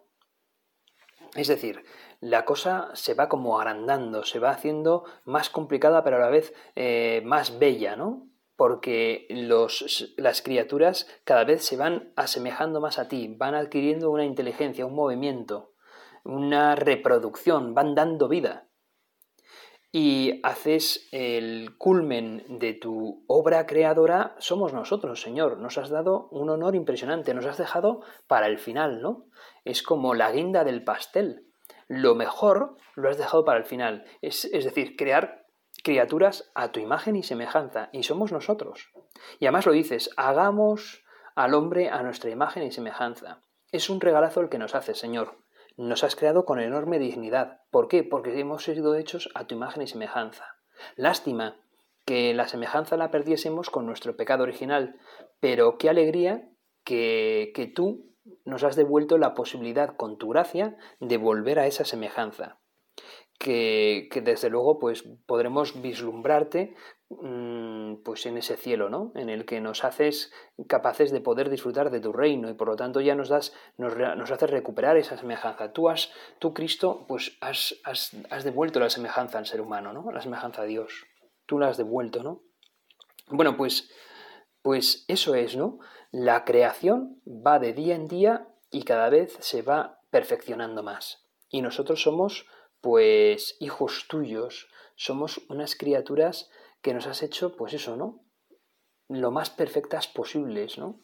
Es 1.35 1.47
decir, 1.47 1.85
la 2.19 2.45
cosa 2.45 2.89
se 2.93 3.13
va 3.13 3.29
como 3.29 3.59
agrandando, 3.59 4.23
se 4.23 4.39
va 4.39 4.51
haciendo 4.51 5.05
más 5.25 5.49
complicada, 5.49 6.03
pero 6.03 6.17
a 6.17 6.19
la 6.19 6.29
vez 6.29 6.53
eh, 6.75 7.21
más 7.25 7.57
bella, 7.57 7.95
¿no? 7.95 8.27
Porque 8.57 9.27
los, 9.29 10.13
las 10.17 10.41
criaturas 10.41 11.07
cada 11.23 11.45
vez 11.45 11.63
se 11.63 11.77
van 11.77 12.11
asemejando 12.15 12.81
más 12.81 12.99
a 12.99 13.07
ti, 13.07 13.33
van 13.37 13.55
adquiriendo 13.55 14.11
una 14.11 14.25
inteligencia, 14.25 14.85
un 14.85 14.93
movimiento, 14.93 15.73
una 16.23 16.75
reproducción, 16.75 17.73
van 17.73 17.95
dando 17.95 18.27
vida. 18.27 18.67
Y 19.91 20.39
haces 20.43 21.09
el 21.11 21.77
culmen 21.77 22.45
de 22.47 22.73
tu 22.73 23.25
obra 23.27 23.65
creadora, 23.65 24.35
somos 24.39 24.73
nosotros, 24.73 25.21
Señor. 25.21 25.57
Nos 25.57 25.77
has 25.77 25.89
dado 25.89 26.29
un 26.31 26.49
honor 26.49 26.75
impresionante, 26.75 27.33
nos 27.33 27.45
has 27.45 27.57
dejado 27.57 28.01
para 28.27 28.47
el 28.47 28.57
final, 28.57 29.01
¿no? 29.01 29.25
Es 29.65 29.83
como 29.83 30.13
la 30.13 30.31
guinda 30.31 30.63
del 30.63 30.83
pastel 30.83 31.51
lo 31.91 32.15
mejor 32.15 32.77
lo 32.95 33.09
has 33.09 33.17
dejado 33.17 33.43
para 33.43 33.59
el 33.59 33.65
final. 33.65 34.05
Es, 34.21 34.49
decir, 34.49 34.95
crear 34.95 35.45
criaturas 35.83 36.49
a 36.55 36.71
tu 36.71 36.79
imagen 36.79 37.17
y 37.17 37.23
semejanza. 37.23 37.89
Y 37.91 38.03
somos 38.03 38.31
nosotros. 38.31 38.93
Y 39.39 39.45
además 39.45 39.65
lo 39.65 39.73
dices, 39.73 40.09
hagamos 40.15 41.03
al 41.35 41.53
hombre 41.53 41.89
a 41.89 42.01
nuestra 42.01 42.29
imagen 42.29 42.63
y 42.63 42.71
semejanza. 42.71 43.41
Es 43.73 43.89
un 43.89 43.99
regalazo 43.99 44.39
el 44.39 44.47
que 44.47 44.57
nos 44.57 44.73
hace, 44.73 44.95
Señor. 44.95 45.40
Nos 45.77 46.03
has 46.03 46.15
creado 46.15 46.45
con 46.45 46.59
enorme 46.59 46.99
dignidad. 46.99 47.61
¿Por 47.71 47.87
qué? 47.87 48.03
Porque 48.03 48.39
hemos 48.39 48.63
sido 48.63 48.95
hechos 48.95 49.29
a 49.35 49.47
tu 49.47 49.55
imagen 49.55 49.81
y 49.81 49.87
semejanza. 49.87 50.57
Lástima 50.95 51.59
que 52.05 52.33
la 52.33 52.47
semejanza 52.47 52.97
la 52.97 53.11
perdiésemos 53.11 53.69
con 53.69 53.85
nuestro 53.85 54.15
pecado 54.15 54.43
original, 54.43 54.99
pero 55.39 55.77
qué 55.77 55.89
alegría 55.89 56.49
que, 56.83 57.51
que 57.55 57.67
tú 57.67 58.11
nos 58.45 58.63
has 58.63 58.75
devuelto 58.75 59.17
la 59.17 59.33
posibilidad 59.33 59.95
con 59.95 60.17
tu 60.17 60.29
gracia 60.29 60.77
de 60.99 61.17
volver 61.17 61.59
a 61.59 61.67
esa 61.67 61.85
semejanza. 61.85 62.59
Que, 63.37 64.09
desde 64.23 64.49
luego 64.49 64.77
pues 64.77 65.03
podremos 65.25 65.81
vislumbrarte 65.81 66.75
pues 68.03 68.25
en 68.25 68.37
ese 68.37 68.57
cielo, 68.57 68.89
¿no? 68.89 69.11
En 69.15 69.29
el 69.29 69.45
que 69.45 69.59
nos 69.59 69.83
haces 69.83 70.31
capaces 70.67 71.11
de 71.11 71.21
poder 71.21 71.49
disfrutar 71.49 71.89
de 71.89 71.99
tu 71.99 72.13
reino 72.13 72.49
y 72.49 72.53
por 72.53 72.67
lo 72.67 72.75
tanto 72.75 73.01
ya 73.01 73.15
nos 73.15 73.29
das, 73.29 73.53
nos, 73.77 74.31
haces 74.31 74.49
recuperar 74.49 74.97
esa 74.97 75.17
semejanza. 75.17 75.73
Tú 75.73 75.89
has, 75.89 76.11
tú 76.39 76.53
Cristo, 76.53 77.05
pues 77.07 77.37
has, 77.41 77.75
has, 77.83 78.11
has 78.29 78.43
devuelto 78.43 78.79
la 78.79 78.89
semejanza 78.89 79.37
al 79.37 79.45
ser 79.45 79.61
humano, 79.61 79.93
¿no? 79.93 80.11
La 80.11 80.21
semejanza 80.21 80.61
a 80.61 80.65
Dios. 80.65 81.05
Tú 81.45 81.59
la 81.59 81.67
has 81.67 81.77
devuelto, 81.77 82.23
¿no? 82.23 82.43
Bueno, 83.27 83.57
pues, 83.57 83.91
pues 84.61 85.05
eso 85.07 85.35
es, 85.35 85.55
¿no? 85.55 85.79
La 86.11 86.45
creación 86.45 87.21
va 87.25 87.59
de 87.59 87.73
día 87.73 87.95
en 87.95 88.07
día 88.07 88.47
y 88.69 88.83
cada 88.83 89.09
vez 89.09 89.37
se 89.39 89.61
va 89.61 89.99
perfeccionando 90.09 90.83
más. 90.83 91.27
Y 91.49 91.61
nosotros 91.61 92.01
somos, 92.01 92.47
pues, 92.79 93.57
hijos 93.59 94.05
tuyos, 94.07 94.69
somos 94.95 95.41
unas 95.49 95.75
criaturas 95.75 96.49
que 96.81 96.93
nos 96.93 97.07
has 97.07 97.23
hecho, 97.23 97.55
pues 97.55 97.73
eso, 97.73 97.95
¿no? 97.95 98.25
Lo 99.07 99.31
más 99.31 99.49
perfectas 99.49 100.07
posibles, 100.07 100.77
¿no? 100.77 101.01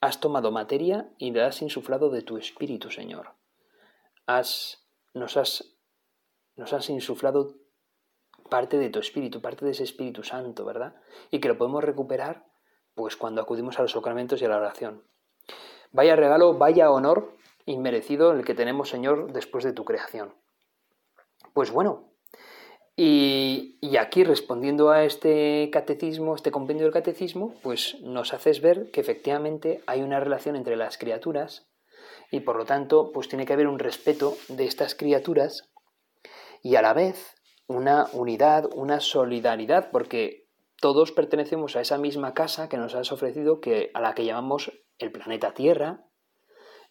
Has 0.00 0.20
tomado 0.20 0.50
materia 0.50 1.12
y 1.18 1.30
le 1.30 1.42
has 1.42 1.62
insuflado 1.62 2.10
de 2.10 2.22
tu 2.22 2.38
espíritu, 2.38 2.90
Señor. 2.90 3.34
Has, 4.26 4.86
nos, 5.14 5.36
has, 5.36 5.76
nos 6.56 6.72
has 6.72 6.88
insuflado 6.88 7.56
parte 8.48 8.78
de 8.78 8.90
tu 8.90 8.98
espíritu, 8.98 9.40
parte 9.40 9.64
de 9.64 9.70
ese 9.70 9.84
Espíritu 9.84 10.22
Santo, 10.22 10.64
¿verdad? 10.64 10.96
Y 11.30 11.40
que 11.40 11.48
lo 11.48 11.56
podemos 11.56 11.84
recuperar 11.84 12.46
pues 12.94 13.16
cuando 13.16 13.40
acudimos 13.40 13.78
a 13.78 13.82
los 13.82 13.92
sacramentos 13.92 14.42
y 14.42 14.44
a 14.44 14.48
la 14.48 14.58
oración. 14.58 15.04
Vaya 15.92 16.16
regalo, 16.16 16.54
vaya 16.54 16.90
honor 16.90 17.36
inmerecido 17.64 18.32
el 18.32 18.44
que 18.44 18.54
tenemos, 18.54 18.90
Señor, 18.90 19.32
después 19.32 19.64
de 19.64 19.72
tu 19.72 19.84
creación. 19.84 20.34
Pues 21.54 21.70
bueno, 21.70 22.09
y, 23.02 23.96
aquí 23.96 24.24
respondiendo 24.24 24.90
a 24.90 25.04
este 25.04 25.70
catecismo, 25.72 26.34
este 26.34 26.50
compendio 26.50 26.84
del 26.84 26.92
catecismo, 26.92 27.54
pues 27.62 27.96
nos 28.02 28.34
haces 28.34 28.60
ver 28.60 28.90
que 28.90 29.00
efectivamente 29.00 29.82
hay 29.86 30.02
una 30.02 30.20
relación 30.20 30.54
entre 30.54 30.76
las 30.76 30.98
criaturas 30.98 31.66
y 32.30 32.40
por 32.40 32.56
lo 32.56 32.66
tanto 32.66 33.10
pues 33.10 33.26
tiene 33.26 33.46
que 33.46 33.54
haber 33.54 33.68
un 33.68 33.78
respeto 33.78 34.36
de 34.48 34.66
estas 34.66 34.94
criaturas 34.94 35.70
y 36.62 36.76
a 36.76 36.82
la 36.82 36.92
vez 36.92 37.36
una 37.68 38.04
unidad, 38.12 38.68
una 38.74 39.00
solidaridad, 39.00 39.90
porque 39.90 40.50
todos 40.78 41.10
pertenecemos 41.10 41.76
a 41.76 41.80
esa 41.80 41.96
misma 41.96 42.34
casa 42.34 42.68
que 42.68 42.76
nos 42.76 42.94
has 42.94 43.12
ofrecido, 43.12 43.60
que, 43.60 43.90
a 43.94 44.02
la 44.02 44.14
que 44.14 44.26
llamamos 44.26 44.72
el 44.98 45.10
planeta 45.10 45.54
Tierra, 45.54 46.04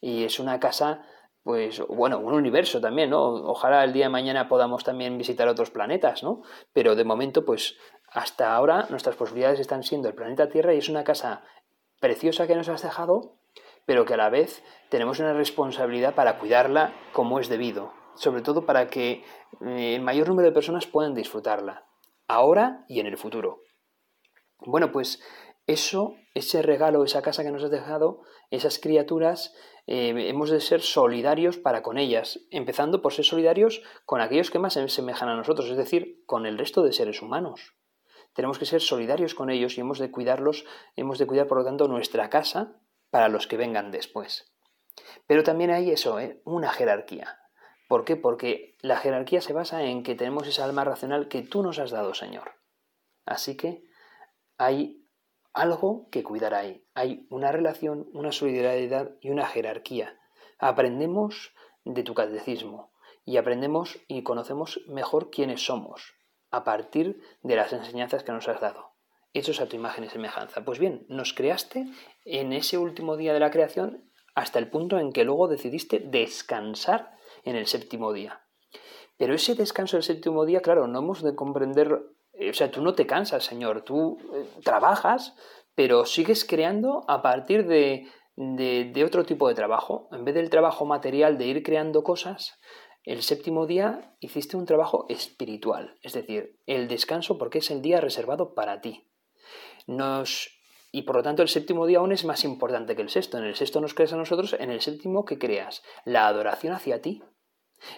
y 0.01 0.23
es 0.23 0.39
una 0.39 0.59
casa, 0.59 1.05
pues, 1.43 1.81
bueno, 1.87 2.19
un 2.19 2.33
universo 2.33 2.81
también, 2.81 3.09
¿no? 3.09 3.23
Ojalá 3.23 3.83
el 3.83 3.93
día 3.93 4.05
de 4.05 4.09
mañana 4.09 4.49
podamos 4.49 4.83
también 4.83 5.17
visitar 5.17 5.47
otros 5.47 5.71
planetas, 5.71 6.23
¿no? 6.23 6.41
Pero 6.73 6.95
de 6.95 7.05
momento, 7.05 7.45
pues, 7.45 7.77
hasta 8.11 8.55
ahora 8.55 8.87
nuestras 8.89 9.15
posibilidades 9.15 9.59
están 9.59 9.83
siendo 9.83 10.07
el 10.07 10.15
planeta 10.15 10.49
Tierra 10.49 10.73
y 10.73 10.79
es 10.79 10.89
una 10.89 11.03
casa 11.03 11.43
preciosa 11.99 12.47
que 12.47 12.55
nos 12.55 12.69
has 12.69 12.81
dejado, 12.81 13.35
pero 13.85 14.05
que 14.05 14.13
a 14.13 14.17
la 14.17 14.29
vez 14.29 14.63
tenemos 14.89 15.19
una 15.19 15.33
responsabilidad 15.33 16.15
para 16.15 16.37
cuidarla 16.39 16.93
como 17.13 17.39
es 17.39 17.49
debido, 17.49 17.93
sobre 18.15 18.41
todo 18.41 18.65
para 18.65 18.87
que 18.87 19.23
eh, 19.65 19.95
el 19.95 20.01
mayor 20.01 20.27
número 20.27 20.47
de 20.47 20.53
personas 20.53 20.87
puedan 20.87 21.13
disfrutarla, 21.13 21.85
ahora 22.27 22.85
y 22.87 22.99
en 22.99 23.07
el 23.07 23.17
futuro. 23.17 23.61
Bueno, 24.59 24.91
pues 24.91 25.21
eso, 25.69 26.15
ese 26.33 26.63
regalo, 26.63 27.03
esa 27.03 27.21
casa 27.21 27.43
que 27.43 27.51
nos 27.51 27.63
has 27.63 27.69
dejado, 27.69 28.21
esas 28.49 28.79
criaturas, 28.79 29.53
eh, 29.85 30.13
hemos 30.27 30.49
de 30.49 30.61
ser 30.61 30.81
solidarios 30.81 31.57
para 31.57 31.83
con 31.83 31.99
ellas, 31.99 32.39
empezando 32.49 33.03
por 33.03 33.13
ser 33.13 33.23
solidarios 33.23 33.83
con 34.05 34.19
aquellos 34.19 34.49
que 34.49 34.57
más 34.57 34.73
se 34.73 34.89
semejan 34.89 35.29
a 35.29 35.35
nosotros, 35.35 35.69
es 35.69 35.77
decir, 35.77 36.23
con 36.25 36.47
el 36.47 36.57
resto 36.57 36.81
de 36.81 36.91
seres 36.91 37.21
humanos. 37.21 37.75
Tenemos 38.33 38.57
que 38.57 38.65
ser 38.65 38.81
solidarios 38.81 39.35
con 39.35 39.51
ellos 39.51 39.77
y 39.77 39.81
hemos 39.81 39.99
de 39.99 40.09
cuidarlos, 40.09 40.65
hemos 40.95 41.19
de 41.19 41.27
cuidar, 41.27 41.45
por 41.45 41.59
lo 41.59 41.65
tanto, 41.65 41.87
nuestra 41.87 42.31
casa 42.31 42.81
para 43.11 43.29
los 43.29 43.45
que 43.45 43.57
vengan 43.57 43.91
después. 43.91 44.51
Pero 45.27 45.43
también 45.43 45.69
hay 45.69 45.91
eso, 45.91 46.19
¿eh? 46.19 46.41
una 46.45 46.71
jerarquía. 46.71 47.37
¿Por 47.87 48.05
qué? 48.05 48.15
Porque 48.15 48.75
la 48.81 48.97
jerarquía 48.97 49.41
se 49.41 49.53
basa 49.53 49.83
en 49.83 50.01
que 50.01 50.15
tenemos 50.15 50.47
esa 50.47 50.65
alma 50.65 50.83
racional 50.83 51.27
que 51.27 51.43
tú 51.43 51.61
nos 51.61 51.77
has 51.77 51.91
dado, 51.91 52.15
Señor. 52.15 52.55
Así 53.25 53.55
que 53.55 53.83
hay 54.57 54.99
algo 55.53 56.07
que 56.11 56.23
cuidar 56.23 56.53
ahí. 56.53 56.85
Hay 56.93 57.27
una 57.29 57.51
relación, 57.51 58.09
una 58.13 58.31
solidaridad 58.31 59.11
y 59.21 59.29
una 59.29 59.45
jerarquía. 59.47 60.19
Aprendemos 60.57 61.53
de 61.85 62.03
tu 62.03 62.13
catecismo 62.13 62.91
y 63.25 63.37
aprendemos 63.37 63.99
y 64.07 64.23
conocemos 64.23 64.81
mejor 64.87 65.29
quiénes 65.29 65.65
somos 65.65 66.15
a 66.51 66.63
partir 66.63 67.21
de 67.43 67.55
las 67.55 67.73
enseñanzas 67.73 68.23
que 68.23 68.31
nos 68.31 68.47
has 68.47 68.59
dado. 68.59 68.93
Hechos 69.33 69.61
a 69.61 69.67
tu 69.67 69.75
imagen 69.75 70.03
y 70.03 70.09
semejanza. 70.09 70.65
Pues 70.65 70.79
bien, 70.79 71.05
nos 71.07 71.33
creaste 71.33 71.85
en 72.25 72.53
ese 72.53 72.77
último 72.77 73.17
día 73.17 73.33
de 73.33 73.39
la 73.39 73.51
creación 73.51 74.09
hasta 74.33 74.59
el 74.59 74.69
punto 74.69 74.97
en 74.97 75.11
que 75.11 75.23
luego 75.23 75.47
decidiste 75.47 75.99
descansar 75.99 77.11
en 77.43 77.55
el 77.55 77.67
séptimo 77.67 78.13
día. 78.13 78.41
Pero 79.17 79.33
ese 79.33 79.53
descanso 79.53 79.97
del 79.97 80.03
séptimo 80.03 80.45
día, 80.45 80.61
claro, 80.61 80.87
no 80.87 80.99
hemos 80.99 81.21
de 81.21 81.35
comprender, 81.35 82.01
o 82.47 82.53
sea, 82.53 82.71
tú 82.71 82.81
no 82.81 82.93
te 82.93 83.05
cansas, 83.05 83.43
Señor, 83.43 83.81
tú 83.81 84.17
eh, 84.33 84.45
trabajas, 84.63 85.35
pero 85.75 86.05
sigues 86.05 86.45
creando 86.45 87.03
a 87.07 87.21
partir 87.21 87.65
de, 87.67 88.07
de, 88.35 89.03
otro 89.05 89.25
tipo 89.25 89.47
de 89.47 89.55
trabajo. 89.55 90.07
En 90.11 90.25
vez 90.25 90.35
del 90.35 90.49
trabajo 90.49 90.85
material 90.85 91.37
de 91.37 91.47
ir 91.47 91.63
creando 91.63 92.03
cosas, 92.03 92.59
el 93.03 93.21
séptimo 93.23 93.65
día 93.65 94.15
hiciste 94.19 94.57
un 94.57 94.65
trabajo 94.65 95.05
espiritual, 95.09 95.97
es 96.01 96.13
decir, 96.13 96.59
el 96.65 96.87
descanso 96.87 97.37
porque 97.37 97.59
es 97.59 97.71
el 97.71 97.81
día 97.81 98.01
reservado 98.01 98.53
para 98.53 98.81
ti. 98.81 99.09
Nos 99.87 100.59
y 100.91 101.03
por 101.03 101.17
lo 101.17 101.23
tanto 101.23 101.43
el 101.43 101.49
séptimo 101.49 101.85
día 101.85 101.99
aún 101.99 102.11
es 102.11 102.25
más 102.25 102.43
importante 102.43 102.95
que 102.95 103.01
el 103.01 103.09
sexto. 103.09 103.37
En 103.37 103.43
el 103.43 103.55
sexto 103.55 103.79
nos 103.79 103.93
creas 103.93 104.13
a 104.13 104.17
nosotros, 104.17 104.55
en 104.59 104.71
el 104.71 104.81
séptimo 104.81 105.23
que 105.23 105.37
creas 105.37 105.83
la 106.03 106.27
adoración 106.27 106.73
hacia 106.73 107.01
ti, 107.01 107.23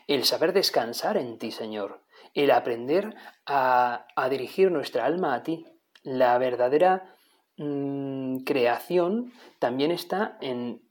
el 0.08 0.26
saber 0.26 0.54
descansar 0.54 1.18
en 1.18 1.38
ti, 1.38 1.52
Señor, 1.52 2.02
el 2.34 2.52
aprender 2.52 3.16
a, 3.46 4.06
dirigir 4.30 4.72
nuestra 4.72 5.06
alma 5.06 5.34
a 5.34 5.44
ti. 5.44 5.66
La 6.04 6.38
verdadera 6.38 7.16
mm, 7.58 8.44
creación 8.44 9.32
también 9.60 9.92
está 9.92 10.38
en, 10.42 10.82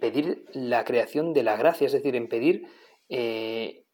pedir 0.00 0.44
la 0.52 0.84
creación 0.84 1.32
de 1.32 1.42
la 1.42 1.56
gracia, 1.56 1.86
es 1.86 1.92
decir, 1.92 2.16
en 2.16 2.28
pedir, 2.28 2.66
eh, 3.08 3.86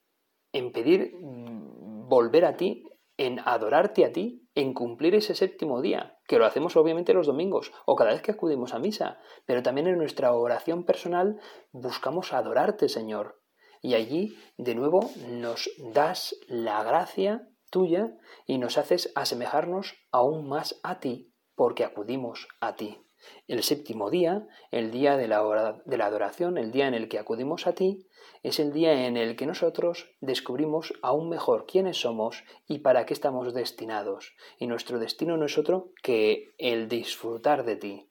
en 0.53 0.73
pedir 0.73 1.15
mm, 1.17 2.09
volver 2.09 2.45
a 2.45 2.57
ti, 2.57 2.85
en 3.17 3.39
adorarte 3.45 4.05
a 4.05 4.13
ti, 4.13 4.49
en 4.55 4.73
cumplir 4.73 5.15
ese 5.15 5.35
séptimo 5.35 5.83
día, 5.83 6.19
que 6.27 6.39
lo 6.39 6.47
hacemos 6.47 6.77
obviamente 6.77 7.13
los 7.13 7.27
domingos 7.27 7.73
o 7.87 7.95
cada 7.95 8.13
vez 8.13 8.23
que 8.23 8.33
acudimos 8.33 8.73
a 8.73 8.79
misa, 8.79 9.19
pero 9.47 9.63
también 9.63 9.87
en 9.87 9.99
nuestra 9.99 10.33
oración 10.33 10.85
personal 10.85 11.39
buscamos 11.71 12.33
adorarte, 12.33 12.89
Señor. 12.89 13.40
Y 13.83 13.95
allí, 13.95 14.37
de 14.57 14.75
nuevo, 14.75 15.11
nos 15.29 15.71
das 15.79 16.37
la 16.49 16.83
gracia 16.83 17.49
tuya 17.71 18.17
y 18.47 18.59
nos 18.59 18.79
haces 18.79 19.13
asemejarnos 19.15 19.95
aún 20.11 20.49
más 20.49 20.81
a 20.83 21.01
ti, 21.01 21.33
porque 21.55 21.85
acudimos 21.85 22.49
a 22.61 22.77
ti. 22.77 22.99
El 23.47 23.63
séptimo 23.63 24.11
día, 24.11 24.47
el 24.71 24.91
día 24.91 25.17
de 25.17 25.29
la, 25.29 25.81
de 25.85 25.97
la 25.99 26.07
adoración, 26.07 26.59
el 26.59 26.73
día 26.73 26.89
en 26.89 26.95
el 26.95 27.09
que 27.09 27.19
acudimos 27.19 27.67
a 27.67 27.75
ti, 27.75 28.07
es 28.43 28.59
el 28.59 28.73
día 28.73 29.07
en 29.07 29.17
el 29.17 29.37
que 29.37 29.47
nosotros 29.47 30.11
descubrimos 30.21 30.95
aún 31.03 31.29
mejor 31.29 31.67
quiénes 31.67 32.01
somos 32.01 32.45
y 32.67 32.79
para 32.79 33.05
qué 33.05 33.13
estamos 33.13 33.53
destinados. 33.53 34.35
Y 34.59 34.67
nuestro 34.67 34.99
destino 34.99 35.37
no 35.37 35.47
es 35.47 35.59
otro 35.59 35.93
que 36.03 36.55
el 36.57 36.89
disfrutar 36.89 37.65
de 37.65 37.77
ti. 37.77 38.11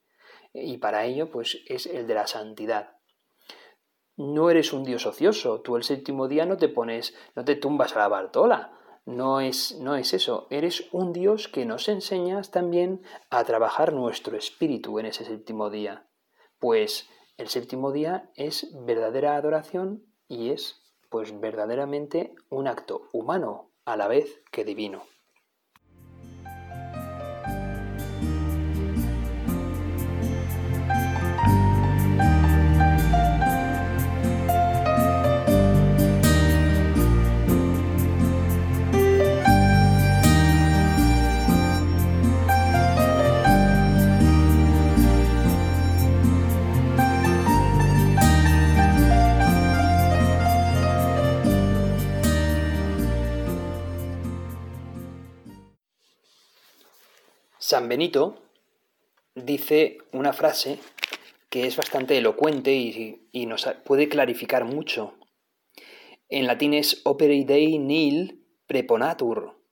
Y 0.52 0.78
para 0.78 1.04
ello, 1.04 1.30
pues 1.30 1.58
es 1.66 1.86
el 1.86 2.06
de 2.06 2.14
la 2.14 2.26
santidad. 2.26 2.99
No 4.20 4.50
eres 4.50 4.74
un 4.74 4.84
Dios 4.84 5.06
ocioso, 5.06 5.62
tú 5.62 5.76
el 5.76 5.82
séptimo 5.82 6.28
día 6.28 6.44
no 6.44 6.58
te 6.58 6.68
pones, 6.68 7.14
no 7.34 7.42
te 7.42 7.56
tumbas 7.56 7.96
a 7.96 8.00
la 8.00 8.08
Bartola, 8.08 8.78
no 9.06 9.40
es, 9.40 9.78
no 9.80 9.96
es 9.96 10.12
eso, 10.12 10.46
eres 10.50 10.90
un 10.92 11.14
Dios 11.14 11.48
que 11.48 11.64
nos 11.64 11.88
enseñas 11.88 12.50
también 12.50 13.00
a 13.30 13.44
trabajar 13.44 13.94
nuestro 13.94 14.36
espíritu 14.36 14.98
en 14.98 15.06
ese 15.06 15.24
séptimo 15.24 15.70
día. 15.70 16.06
Pues 16.58 17.08
el 17.38 17.48
séptimo 17.48 17.92
día 17.92 18.30
es 18.36 18.68
verdadera 18.84 19.36
adoración 19.36 20.04
y 20.28 20.50
es 20.50 20.82
pues 21.08 21.40
verdaderamente 21.40 22.34
un 22.50 22.68
acto 22.68 23.08
humano 23.14 23.72
a 23.86 23.96
la 23.96 24.06
vez 24.06 24.42
que 24.52 24.66
divino. 24.66 25.02
San 57.70 57.88
Benito 57.88 58.42
dice 59.36 59.98
una 60.10 60.32
frase 60.32 60.80
que 61.48 61.68
es 61.68 61.76
bastante 61.76 62.18
elocuente 62.18 62.72
y, 62.72 63.46
nos 63.46 63.64
puede 63.84 64.08
clarificar 64.08 64.64
mucho. 64.64 65.14
En 66.28 66.48
latín 66.48 66.74
es 66.74 67.00
opere 67.04 67.44
dei 67.44 67.78
nil 67.78 68.44
preponatur. 68.66 69.62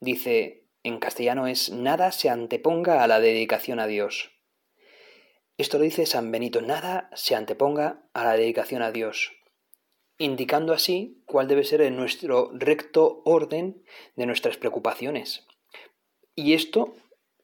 Dice, 0.00 0.68
en 0.82 0.98
castellano 0.98 1.46
es 1.46 1.70
nada 1.70 2.12
se 2.12 2.28
anteponga 2.28 3.02
a 3.02 3.06
la 3.06 3.20
dedicación 3.20 3.80
a 3.80 3.86
Dios. 3.86 4.32
Esto 5.56 5.78
lo 5.78 5.84
dice 5.84 6.04
San 6.04 6.30
Benito, 6.30 6.60
nada 6.60 7.08
se 7.14 7.36
anteponga 7.36 8.06
a 8.12 8.22
la 8.24 8.36
dedicación 8.36 8.82
a 8.82 8.92
Dios, 8.92 9.32
indicando 10.18 10.74
así 10.74 11.22
cuál 11.24 11.48
debe 11.48 11.64
ser 11.64 11.90
nuestro 11.90 12.50
recto 12.52 13.22
orden 13.24 13.82
de 14.14 14.26
nuestras 14.26 14.58
preocupaciones 14.58 15.46
Y 16.34 16.52
esto, 16.52 16.92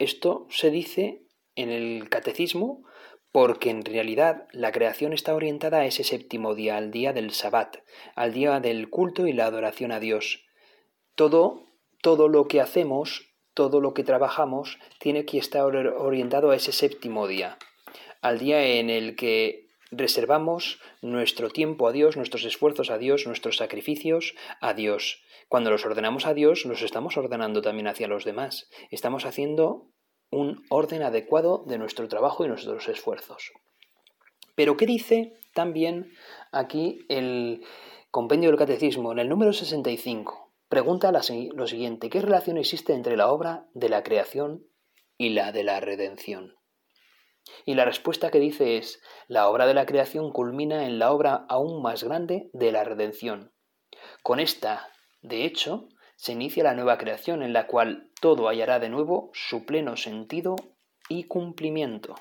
esto 0.02 0.46
se 0.50 0.70
dice 0.70 1.22
en 1.54 1.70
el 1.70 2.08
catecismo 2.08 2.84
porque 3.32 3.70
en 3.70 3.84
realidad 3.84 4.46
la 4.52 4.72
creación 4.72 5.14
está 5.14 5.34
orientada 5.34 5.78
a 5.78 5.86
ese 5.86 6.04
séptimo 6.04 6.54
día, 6.54 6.76
al 6.76 6.90
día 6.90 7.14
del 7.14 7.30
Sabbat, 7.32 7.78
al 8.14 8.34
día 8.34 8.60
del 8.60 8.90
culto 8.90 9.26
y 9.26 9.32
la 9.32 9.46
adoración 9.46 9.90
a 9.90 10.00
Dios. 10.00 10.44
Todo, 11.14 11.64
todo 12.02 12.28
lo 12.28 12.46
que 12.46 12.60
hacemos, 12.60 13.34
todo 13.54 13.80
lo 13.80 13.94
que 13.94 14.04
trabajamos, 14.04 14.78
tiene 14.98 15.24
que 15.24 15.38
estar 15.38 15.64
orientado 15.64 16.50
a 16.50 16.56
ese 16.56 16.72
séptimo 16.72 17.26
día, 17.26 17.58
al 18.20 18.38
día 18.38 18.64
en 18.64 18.90
el 18.90 19.16
que 19.16 19.61
reservamos 19.92 20.80
nuestro 21.02 21.50
tiempo 21.50 21.86
a 21.86 21.92
Dios, 21.92 22.16
nuestros 22.16 22.44
esfuerzos 22.44 22.90
a 22.90 22.98
Dios, 22.98 23.26
nuestros 23.26 23.58
sacrificios 23.58 24.34
a 24.60 24.74
Dios. 24.74 25.22
Cuando 25.48 25.70
los 25.70 25.84
ordenamos 25.84 26.26
a 26.26 26.34
Dios, 26.34 26.64
los 26.64 26.82
estamos 26.82 27.16
ordenando 27.18 27.60
también 27.60 27.86
hacia 27.86 28.08
los 28.08 28.24
demás. 28.24 28.68
Estamos 28.90 29.26
haciendo 29.26 29.90
un 30.30 30.64
orden 30.70 31.02
adecuado 31.02 31.62
de 31.66 31.76
nuestro 31.76 32.08
trabajo 32.08 32.44
y 32.44 32.48
nuestros 32.48 32.88
esfuerzos. 32.88 33.52
Pero 34.54 34.76
¿qué 34.78 34.86
dice 34.86 35.34
también 35.54 36.10
aquí 36.52 37.00
el 37.08 37.62
compendio 38.10 38.48
del 38.48 38.58
catecismo 38.58 39.12
en 39.12 39.18
el 39.18 39.28
número 39.28 39.52
65? 39.52 40.54
Pregunta 40.68 41.12
lo 41.12 41.66
siguiente, 41.66 42.08
¿qué 42.08 42.22
relación 42.22 42.56
existe 42.56 42.94
entre 42.94 43.18
la 43.18 43.30
obra 43.30 43.66
de 43.74 43.90
la 43.90 44.02
creación 44.02 44.66
y 45.18 45.30
la 45.30 45.52
de 45.52 45.64
la 45.64 45.80
redención? 45.80 46.54
Y 47.64 47.74
la 47.74 47.84
respuesta 47.84 48.30
que 48.30 48.38
dice 48.38 48.76
es, 48.76 49.02
la 49.28 49.48
obra 49.48 49.66
de 49.66 49.74
la 49.74 49.86
creación 49.86 50.32
culmina 50.32 50.86
en 50.86 50.98
la 50.98 51.12
obra 51.12 51.44
aún 51.48 51.82
más 51.82 52.04
grande 52.04 52.50
de 52.52 52.72
la 52.72 52.84
redención. 52.84 53.52
Con 54.22 54.40
esta, 54.40 54.88
de 55.20 55.44
hecho, 55.44 55.88
se 56.16 56.32
inicia 56.32 56.64
la 56.64 56.74
nueva 56.74 56.98
creación 56.98 57.42
en 57.42 57.52
la 57.52 57.66
cual 57.66 58.10
todo 58.20 58.48
hallará 58.48 58.78
de 58.78 58.88
nuevo 58.88 59.30
su 59.34 59.64
pleno 59.66 59.96
sentido 59.96 60.56
y 61.08 61.24
cumplimiento. 61.24 62.14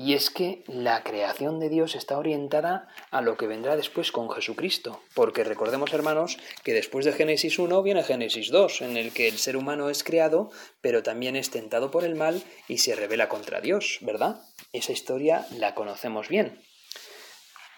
Y 0.00 0.14
es 0.14 0.30
que 0.30 0.62
la 0.68 1.02
creación 1.02 1.58
de 1.58 1.68
Dios 1.68 1.96
está 1.96 2.18
orientada 2.18 2.86
a 3.10 3.20
lo 3.20 3.36
que 3.36 3.48
vendrá 3.48 3.74
después 3.74 4.12
con 4.12 4.30
Jesucristo, 4.30 5.02
porque 5.12 5.42
recordemos 5.42 5.92
hermanos 5.92 6.38
que 6.62 6.72
después 6.72 7.04
de 7.04 7.12
Génesis 7.12 7.58
1 7.58 7.82
viene 7.82 8.04
Génesis 8.04 8.52
2, 8.52 8.82
en 8.82 8.96
el 8.96 9.12
que 9.12 9.26
el 9.26 9.38
ser 9.38 9.56
humano 9.56 9.90
es 9.90 10.04
creado, 10.04 10.52
pero 10.80 11.02
también 11.02 11.34
es 11.34 11.50
tentado 11.50 11.90
por 11.90 12.04
el 12.04 12.14
mal 12.14 12.44
y 12.68 12.78
se 12.78 12.94
revela 12.94 13.28
contra 13.28 13.60
Dios, 13.60 13.98
¿verdad? 14.02 14.40
Esa 14.72 14.92
historia 14.92 15.48
la 15.50 15.74
conocemos 15.74 16.28
bien. 16.28 16.62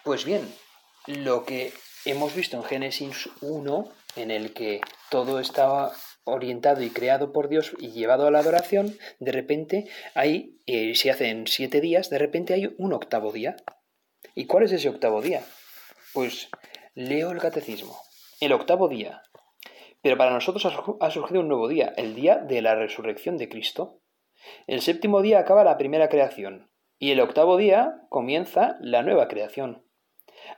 Pues 0.04 0.26
bien, 0.26 0.46
lo 1.06 1.46
que 1.46 1.72
hemos 2.04 2.34
visto 2.34 2.58
en 2.58 2.64
Génesis 2.64 3.30
1 3.40 3.92
en 4.16 4.30
el 4.30 4.52
que 4.52 4.82
todo 5.08 5.40
estaba 5.40 5.94
orientado 6.30 6.82
y 6.82 6.90
creado 6.90 7.32
por 7.32 7.48
Dios 7.48 7.72
y 7.78 7.90
llevado 7.90 8.26
a 8.26 8.30
la 8.30 8.40
adoración, 8.40 8.96
de 9.18 9.32
repente 9.32 9.88
hay, 10.14 10.58
eh, 10.66 10.94
se 10.94 11.10
hacen 11.10 11.46
siete 11.46 11.80
días, 11.80 12.10
de 12.10 12.18
repente 12.18 12.54
hay 12.54 12.74
un 12.78 12.92
octavo 12.92 13.32
día. 13.32 13.56
¿Y 14.34 14.46
cuál 14.46 14.64
es 14.64 14.72
ese 14.72 14.88
octavo 14.88 15.20
día? 15.22 15.42
Pues 16.14 16.48
leo 16.94 17.30
el 17.30 17.38
catecismo. 17.38 17.98
El 18.40 18.52
octavo 18.52 18.88
día. 18.88 19.22
Pero 20.02 20.16
para 20.16 20.32
nosotros 20.32 20.66
ha 21.00 21.10
surgido 21.10 21.40
un 21.40 21.48
nuevo 21.48 21.68
día, 21.68 21.92
el 21.96 22.14
día 22.14 22.36
de 22.36 22.62
la 22.62 22.74
resurrección 22.74 23.36
de 23.36 23.48
Cristo. 23.48 24.00
El 24.66 24.80
séptimo 24.80 25.20
día 25.20 25.38
acaba 25.40 25.64
la 25.64 25.76
primera 25.76 26.08
creación 26.08 26.70
y 26.98 27.12
el 27.12 27.20
octavo 27.20 27.56
día 27.56 28.02
comienza 28.08 28.76
la 28.80 29.02
nueva 29.02 29.26
creación. 29.28 29.84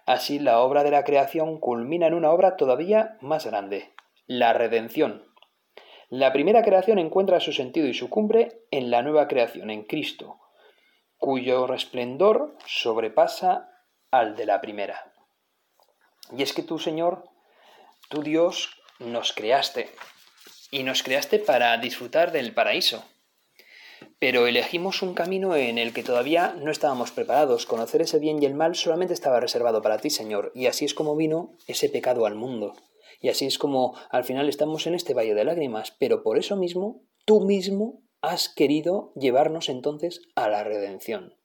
Así 0.06 0.38
la 0.38 0.60
obra 0.60 0.84
de 0.84 0.90
la 0.90 1.04
creación 1.04 1.58
culmina 1.58 2.06
en 2.06 2.14
una 2.14 2.30
obra 2.30 2.56
todavía 2.56 3.16
más 3.20 3.46
grande, 3.46 3.92
la 4.26 4.52
redención. 4.52 5.31
La 6.12 6.30
primera 6.30 6.62
creación 6.62 6.98
encuentra 6.98 7.40
su 7.40 7.54
sentido 7.54 7.86
y 7.86 7.94
su 7.94 8.10
cumbre 8.10 8.66
en 8.70 8.90
la 8.90 9.00
nueva 9.00 9.28
creación, 9.28 9.70
en 9.70 9.84
Cristo, 9.84 10.38
cuyo 11.16 11.66
resplendor 11.66 12.54
sobrepasa 12.66 13.70
al 14.10 14.36
de 14.36 14.44
la 14.44 14.60
primera. 14.60 15.10
Y 16.36 16.42
es 16.42 16.52
que 16.52 16.62
tú, 16.62 16.78
Señor, 16.78 17.24
tú 18.10 18.22
Dios, 18.22 18.76
nos 18.98 19.32
creaste, 19.32 19.88
y 20.70 20.82
nos 20.82 21.02
creaste 21.02 21.38
para 21.38 21.78
disfrutar 21.78 22.30
del 22.30 22.52
paraíso 22.52 23.02
pero 24.18 24.46
elegimos 24.46 25.02
un 25.02 25.14
camino 25.14 25.56
en 25.56 25.78
el 25.78 25.92
que 25.92 26.02
todavía 26.02 26.54
no 26.58 26.70
estábamos 26.70 27.10
preparados. 27.10 27.66
Conocer 27.66 28.02
ese 28.02 28.18
bien 28.18 28.42
y 28.42 28.46
el 28.46 28.54
mal 28.54 28.74
solamente 28.74 29.14
estaba 29.14 29.40
reservado 29.40 29.82
para 29.82 29.98
ti, 29.98 30.10
Señor, 30.10 30.52
y 30.54 30.66
así 30.66 30.84
es 30.84 30.94
como 30.94 31.16
vino 31.16 31.56
ese 31.66 31.88
pecado 31.88 32.26
al 32.26 32.34
mundo. 32.34 32.74
Y 33.22 33.28
así 33.28 33.46
es 33.46 33.56
como 33.56 33.94
al 34.10 34.24
final 34.24 34.48
estamos 34.48 34.86
en 34.86 34.94
este 34.94 35.14
valle 35.14 35.34
de 35.34 35.44
lágrimas, 35.44 35.96
pero 35.98 36.24
por 36.24 36.38
eso 36.38 36.56
mismo, 36.56 37.04
tú 37.24 37.40
mismo 37.40 38.02
has 38.20 38.48
querido 38.48 39.12
llevarnos 39.14 39.68
entonces 39.68 40.20
a 40.34 40.48
la 40.48 40.64
redención, 40.64 41.36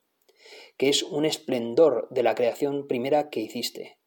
que 0.78 0.90
es 0.90 1.04
un 1.04 1.24
esplendor 1.24 2.08
de 2.10 2.24
la 2.24 2.34
creación 2.34 2.88
primera 2.88 3.30
que 3.30 3.42
hiciste, 3.42 4.00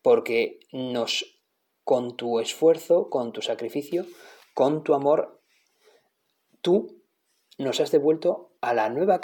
porque 0.00 0.60
nos, 0.72 1.42
con 1.82 2.16
tu 2.16 2.38
esfuerzo, 2.38 3.10
con 3.10 3.32
tu 3.32 3.42
sacrificio, 3.42 4.06
con 4.54 4.84
tu 4.84 4.94
amor, 4.94 5.42
tú 6.62 7.02
nos 7.58 7.80
has 7.80 7.90
devuelto 7.90 8.52
a 8.60 8.74
la 8.74 8.90
nueva 8.90 9.20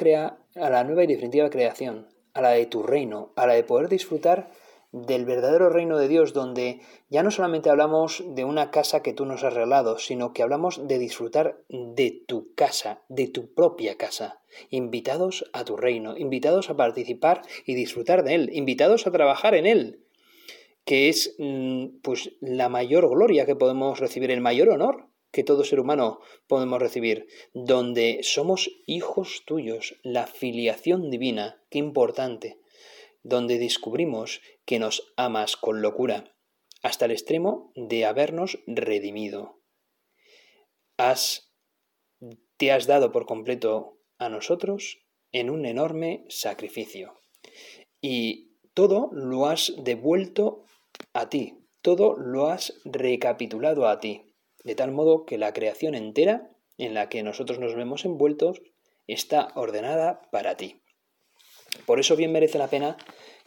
a 0.57 0.71
la 0.71 0.83
nueva 0.83 1.05
y 1.05 1.07
definitiva 1.07 1.49
creación, 1.49 2.09
a 2.33 2.41
la 2.41 2.51
de 2.51 2.67
tu 2.67 2.83
reino, 2.83 3.33
a 3.37 3.47
la 3.47 3.55
de 3.55 3.63
poder 3.63 3.89
disfrutar 3.89 4.51
del 4.95 5.25
verdadero 5.25 5.71
reino 5.71 5.99
de 5.99 6.07
Dios, 6.07 6.33
donde 6.33 6.81
ya 7.11 7.25
no 7.25 7.33
solamente 7.33 7.69
hablamos 7.69 8.23
de 8.29 8.45
una 8.45 8.71
casa 8.71 9.03
que 9.03 9.13
tú 9.13 9.27
nos 9.27 9.43
has 9.43 9.53
regalado, 9.53 9.99
sino 9.99 10.33
que 10.33 10.45
hablamos 10.45 10.87
de 10.87 11.01
disfrutar 11.01 11.59
de 11.69 12.23
tu 12.29 12.55
casa, 12.55 13.03
de 13.09 13.27
tu 13.27 13.53
propia 13.53 13.97
casa, 13.97 14.41
invitados 14.71 15.51
a 15.53 15.65
tu 15.65 15.77
reino, 15.77 16.17
invitados 16.17 16.71
a 16.71 16.77
participar 16.77 17.43
y 17.67 17.75
disfrutar 17.75 18.23
de 18.23 18.37
él, 18.37 18.51
invitados 18.53 19.09
a 19.09 19.11
trabajar 19.11 19.57
en 19.57 19.67
él, 19.67 20.05
que 20.85 21.09
es 21.09 21.35
mm, 21.39 21.99
pues 22.01 22.31
la 22.41 22.69
mayor 22.69 23.09
gloria 23.11 23.47
que 23.47 23.57
podemos 23.57 23.99
recibir, 23.99 24.31
el 24.31 24.41
mayor 24.41 24.69
honor, 24.69 25.09
que 25.33 25.43
todo 25.43 25.65
ser 25.65 25.81
humano 25.81 26.21
podemos 26.47 26.79
recibir, 26.79 27.27
donde 27.53 28.21
somos 28.23 28.71
hijos 28.87 29.43
tuyos, 29.45 29.97
la 30.05 30.29
filiación 30.29 31.11
divina, 31.11 31.61
qué 31.69 31.81
importante, 31.81 32.59
donde 33.25 33.59
descubrimos 33.59 34.41
que 34.65 34.79
nos 34.79 35.13
amas 35.17 35.57
con 35.57 35.83
locura, 35.83 36.37
hasta 36.83 37.07
el 37.07 37.11
extremo 37.11 37.73
de 37.75 38.05
habernos 38.05 38.61
redimido. 38.69 39.61
Has, 40.97 41.53
te 42.57 42.71
has 42.71 42.87
dado 42.87 43.11
por 43.11 43.27
completo 43.27 43.99
a 44.19 44.29
nosotros 44.29 44.99
en 45.33 45.51
un 45.51 45.67
enorme 45.67 46.25
sacrificio. 46.29 47.21
Y 48.01 48.61
todo 48.75 49.11
lo 49.13 49.47
has 49.47 49.73
devuelto 49.79 50.67
a 51.13 51.29
ti, 51.29 51.67
todo 51.83 52.15
lo 52.17 52.47
has 52.47 52.81
recapitulado 52.85 53.89
a 53.89 53.99
ti 53.99 54.31
de 54.65 54.75
tal 54.75 54.91
modo 54.91 55.25
que 55.27 55.39
la 55.39 55.53
creación 55.53 55.95
entera 55.95 56.51
en 56.79 56.95
la 56.95 57.09
que 57.09 57.23
nosotros 57.23 57.61
nos 57.61 57.77
vemos 57.77 58.05
envueltos 58.05 58.63
está 59.07 59.53
ordenada 59.55 60.23
para 60.33 60.57
ti. 60.57 60.83
Por 61.87 62.01
eso 62.01 62.17
bien 62.17 62.33
merece 62.33 62.59
la 62.59 62.69
pena 62.69 62.97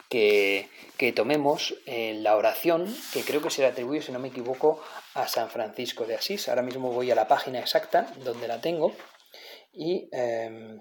que, 0.08 0.68
tomemos 1.14 1.74
eh, 1.86 2.14
la 2.20 2.36
oración, 2.36 2.86
que 3.12 3.22
creo 3.22 3.42
que 3.42 3.50
se 3.50 3.62
le 3.62 3.68
atribuye, 3.68 4.02
si 4.02 4.12
no 4.12 4.18
me 4.18 4.28
equivoco, 4.28 4.82
a 5.14 5.28
San 5.28 5.50
Francisco 5.50 6.06
de 6.06 6.14
Asís. 6.14 6.48
Ahora 6.48 6.62
mismo 6.62 6.90
voy 6.92 7.10
a 7.10 7.14
la 7.14 7.28
página 7.28 7.58
exacta 7.58 8.12
donde 8.24 8.48
la 8.48 8.60
tengo 8.60 8.94
y 9.72 10.08
em, 10.12 10.80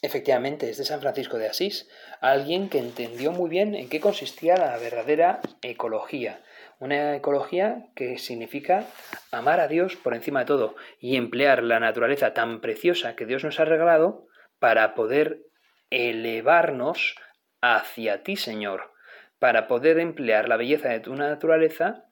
efectivamente 0.00 0.70
es 0.70 0.78
de 0.78 0.84
San 0.84 1.00
Francisco 1.00 1.38
de 1.38 1.48
Asís, 1.48 1.88
alguien 2.20 2.68
que 2.68 2.78
entendió 2.78 3.32
muy 3.32 3.50
bien 3.50 3.74
en 3.74 3.88
qué 3.88 4.00
consistía 4.00 4.56
la 4.56 4.76
verdadera 4.78 5.40
ecología, 5.62 6.42
una 6.78 7.16
ecología 7.16 7.88
que 7.96 8.18
significa 8.18 8.86
amar 9.32 9.60
a 9.60 9.68
Dios 9.68 9.96
por 9.96 10.14
encima 10.14 10.40
de 10.40 10.46
todo 10.46 10.76
y 11.00 11.16
emplear 11.16 11.62
la 11.62 11.80
naturaleza 11.80 12.32
tan 12.32 12.60
preciosa 12.60 13.16
que 13.16 13.26
Dios 13.26 13.42
nos 13.44 13.58
ha 13.58 13.64
regalado 13.64 14.26
para 14.60 14.94
poder 14.94 15.47
elevarnos 15.90 17.16
hacia 17.60 18.22
ti, 18.22 18.36
Señor, 18.36 18.92
para 19.38 19.66
poder 19.66 19.98
emplear 19.98 20.48
la 20.48 20.56
belleza 20.56 20.88
de 20.88 21.00
tu 21.00 21.14
naturaleza 21.14 22.04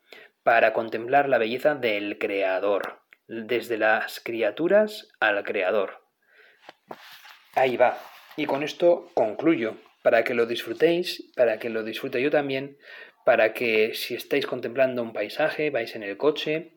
para 0.46 0.72
contemplar 0.72 1.28
la 1.28 1.38
belleza 1.38 1.74
del 1.74 2.18
Creador, 2.18 3.00
desde 3.26 3.78
las 3.78 4.20
criaturas 4.20 5.08
al 5.18 5.42
Creador. 5.42 6.04
Ahí 7.56 7.76
va. 7.76 7.98
Y 8.36 8.46
con 8.46 8.62
esto 8.62 9.10
concluyo, 9.14 9.76
para 10.04 10.22
que 10.22 10.34
lo 10.34 10.46
disfrutéis, 10.46 11.32
para 11.34 11.58
que 11.58 11.68
lo 11.68 11.82
disfrute 11.82 12.22
yo 12.22 12.30
también, 12.30 12.78
para 13.24 13.54
que 13.54 13.94
si 13.94 14.14
estáis 14.14 14.46
contemplando 14.46 15.02
un 15.02 15.12
paisaje, 15.12 15.70
vais 15.70 15.96
en 15.96 16.04
el 16.04 16.16
coche, 16.16 16.75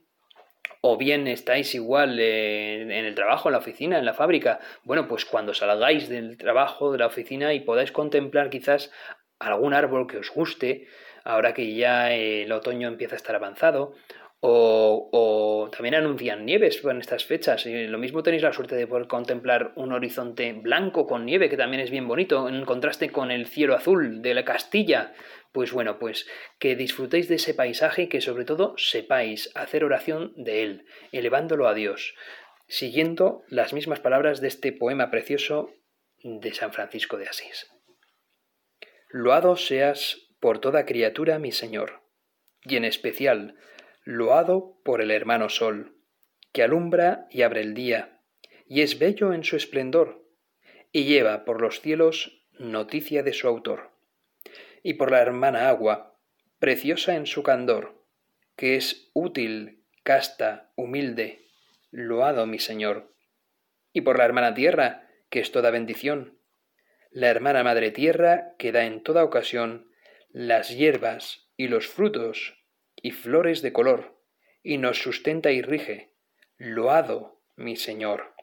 o 0.81 0.97
bien 0.97 1.27
estáis 1.27 1.75
igual 1.75 2.19
en 2.19 2.91
el 2.91 3.15
trabajo, 3.15 3.49
en 3.49 3.53
la 3.53 3.59
oficina, 3.59 3.99
en 3.99 4.05
la 4.05 4.13
fábrica, 4.13 4.59
bueno, 4.83 5.07
pues 5.07 5.25
cuando 5.25 5.53
salgáis 5.53 6.07
del 6.07 6.37
trabajo, 6.37 6.91
de 6.91 6.99
la 6.99 7.07
oficina 7.07 7.53
y 7.53 7.59
podáis 7.59 7.91
contemplar 7.91 8.49
quizás 8.49 8.91
algún 9.39 9.73
árbol 9.73 10.07
que 10.07 10.17
os 10.17 10.31
guste, 10.31 10.87
ahora 11.23 11.53
que 11.53 11.75
ya 11.75 12.13
el 12.13 12.51
otoño 12.51 12.87
empieza 12.87 13.15
a 13.15 13.17
estar 13.17 13.35
avanzado, 13.35 13.93
O, 14.41 15.69
también 15.71 15.95
anuncian 15.95 16.45
nieves 16.45 16.83
en 16.83 16.99
estas 16.99 17.25
fechas. 17.25 17.65
Y 17.65 17.87
lo 17.87 17.97
mismo 17.97 18.23
tenéis 18.23 18.43
la 18.43 18.53
suerte 18.53 18.75
de 18.75 18.87
poder 18.87 19.07
contemplar 19.07 19.73
un 19.75 19.91
horizonte 19.91 20.53
blanco 20.53 21.05
con 21.07 21.25
nieve, 21.25 21.49
que 21.49 21.57
también 21.57 21.81
es 21.81 21.91
bien 21.91 22.07
bonito, 22.07 22.47
en 22.47 22.65
contraste 22.65 23.09
con 23.09 23.31
el 23.31 23.47
cielo 23.47 23.75
azul 23.75 24.21
de 24.21 24.33
la 24.33 24.45
Castilla. 24.45 25.13
Pues 25.51 25.71
bueno, 25.71 25.99
pues 25.99 26.27
que 26.59 26.75
disfrutéis 26.75 27.27
de 27.27 27.35
ese 27.35 27.53
paisaje 27.53 28.03
y 28.03 28.07
que 28.07 28.21
sobre 28.21 28.45
todo 28.45 28.75
sepáis 28.77 29.51
hacer 29.55 29.83
oración 29.83 30.33
de 30.35 30.63
él, 30.63 30.85
elevándolo 31.11 31.67
a 31.67 31.73
Dios, 31.73 32.15
siguiendo 32.67 33.43
las 33.47 33.73
mismas 33.73 33.99
palabras 33.99 34.41
de 34.41 34.47
este 34.47 34.71
poema 34.71 35.09
precioso 35.09 35.71
de 36.23 36.53
San 36.53 36.71
Francisco 36.71 37.17
de 37.17 37.27
Asís. 37.27 37.67
Loado 39.09 39.55
seas 39.55 40.27
por 40.39 40.59
toda 40.59 40.85
criatura, 40.85 41.39
mi 41.39 41.51
Señor, 41.51 42.01
y 42.63 42.75
en 42.75 42.85
especial 42.85 43.55
loado 44.09 44.81
por 44.83 45.03
el 45.03 45.11
hermano 45.11 45.49
Sol, 45.49 45.95
que 46.51 46.63
alumbra 46.63 47.27
y 47.29 47.43
abre 47.43 47.61
el 47.61 47.75
día, 47.75 48.23
y 48.65 48.81
es 48.81 48.97
bello 48.97 49.33
en 49.33 49.43
su 49.43 49.55
esplendor, 49.55 50.25
y 50.91 51.03
lleva 51.03 51.45
por 51.45 51.61
los 51.61 51.79
cielos 51.79 52.43
noticia 52.57 53.21
de 53.21 53.33
su 53.33 53.47
autor, 53.47 53.91
y 54.81 54.95
por 54.95 55.11
la 55.11 55.21
hermana 55.21 55.69
agua, 55.69 56.17
preciosa 56.57 57.17
en 57.17 57.27
su 57.27 57.43
candor, 57.43 58.03
que 58.55 58.77
es 58.77 59.11
útil, 59.13 59.83
casta, 60.01 60.71
humilde, 60.75 61.45
loado 61.91 62.47
mi 62.47 62.57
Señor, 62.57 63.13
y 63.93 64.01
por 64.01 64.17
la 64.17 64.25
hermana 64.25 64.55
tierra, 64.55 65.07
que 65.29 65.39
es 65.39 65.51
toda 65.51 65.69
bendición, 65.69 66.39
la 67.11 67.27
hermana 67.27 67.63
madre 67.63 67.91
tierra 67.91 68.55
que 68.57 68.71
da 68.71 68.85
en 68.85 69.03
toda 69.03 69.23
ocasión 69.23 69.91
las 70.31 70.75
hierbas 70.75 71.51
y 71.57 71.67
los 71.67 71.87
frutos 71.87 72.58
y 73.01 73.11
flores 73.11 73.61
de 73.61 73.73
color, 73.73 74.19
y 74.63 74.77
nos 74.77 75.01
sustenta 75.01 75.51
y 75.51 75.61
rige. 75.61 76.13
Loado, 76.57 77.41
mi 77.55 77.75
Señor. 77.75 78.35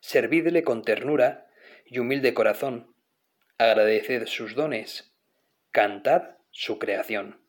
Servidle 0.00 0.62
con 0.62 0.82
ternura 0.82 1.46
y 1.86 1.98
humilde 1.98 2.34
corazón, 2.34 2.94
agradeced 3.58 4.26
sus 4.26 4.54
dones, 4.54 5.14
cantad 5.70 6.36
su 6.50 6.78
creación. 6.78 7.40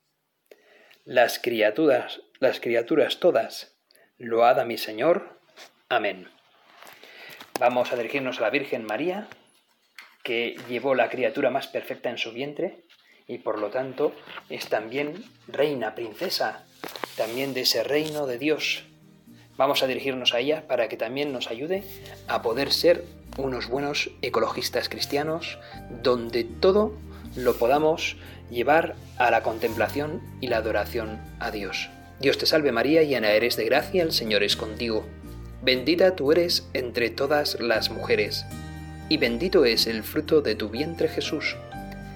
Las 1.04 1.38
criaturas, 1.38 2.22
las 2.40 2.60
criaturas 2.60 3.20
todas, 3.20 3.76
load 4.16 4.58
a 4.58 4.64
mi 4.64 4.78
Señor. 4.78 5.40
Amén. 5.88 6.28
Vamos 7.60 7.92
a 7.92 7.96
dirigirnos 7.96 8.38
a 8.38 8.42
la 8.42 8.50
Virgen 8.50 8.84
María, 8.84 9.28
que 10.22 10.56
llevó 10.68 10.94
la 10.94 11.10
criatura 11.10 11.50
más 11.50 11.66
perfecta 11.66 12.08
en 12.08 12.18
su 12.18 12.32
vientre, 12.32 12.83
y 13.26 13.38
por 13.38 13.58
lo 13.58 13.70
tanto 13.70 14.12
es 14.48 14.68
también 14.68 15.24
reina, 15.48 15.94
princesa, 15.94 16.64
también 17.16 17.54
de 17.54 17.62
ese 17.62 17.82
reino 17.84 18.26
de 18.26 18.38
Dios. 18.38 18.84
Vamos 19.56 19.82
a 19.82 19.86
dirigirnos 19.86 20.34
a 20.34 20.40
ella 20.40 20.66
para 20.66 20.88
que 20.88 20.96
también 20.96 21.32
nos 21.32 21.48
ayude 21.48 21.84
a 22.28 22.42
poder 22.42 22.72
ser 22.72 23.04
unos 23.36 23.68
buenos 23.68 24.10
ecologistas 24.22 24.88
cristianos, 24.88 25.58
donde 26.02 26.44
todo 26.44 26.96
lo 27.36 27.56
podamos 27.56 28.16
llevar 28.50 28.94
a 29.18 29.30
la 29.30 29.42
contemplación 29.42 30.22
y 30.40 30.48
la 30.48 30.58
adoración 30.58 31.20
a 31.40 31.50
Dios. 31.50 31.88
Dios 32.20 32.38
te 32.38 32.46
salve 32.46 32.72
María, 32.72 33.02
llena 33.02 33.30
eres 33.32 33.56
de 33.56 33.64
gracia, 33.64 34.02
el 34.02 34.12
Señor 34.12 34.42
es 34.42 34.56
contigo. 34.56 35.04
Bendita 35.62 36.14
tú 36.14 36.30
eres 36.30 36.68
entre 36.74 37.10
todas 37.10 37.58
las 37.60 37.90
mujeres, 37.90 38.44
y 39.08 39.16
bendito 39.16 39.64
es 39.64 39.86
el 39.86 40.02
fruto 40.02 40.40
de 40.40 40.54
tu 40.54 40.68
vientre 40.68 41.08
Jesús. 41.08 41.56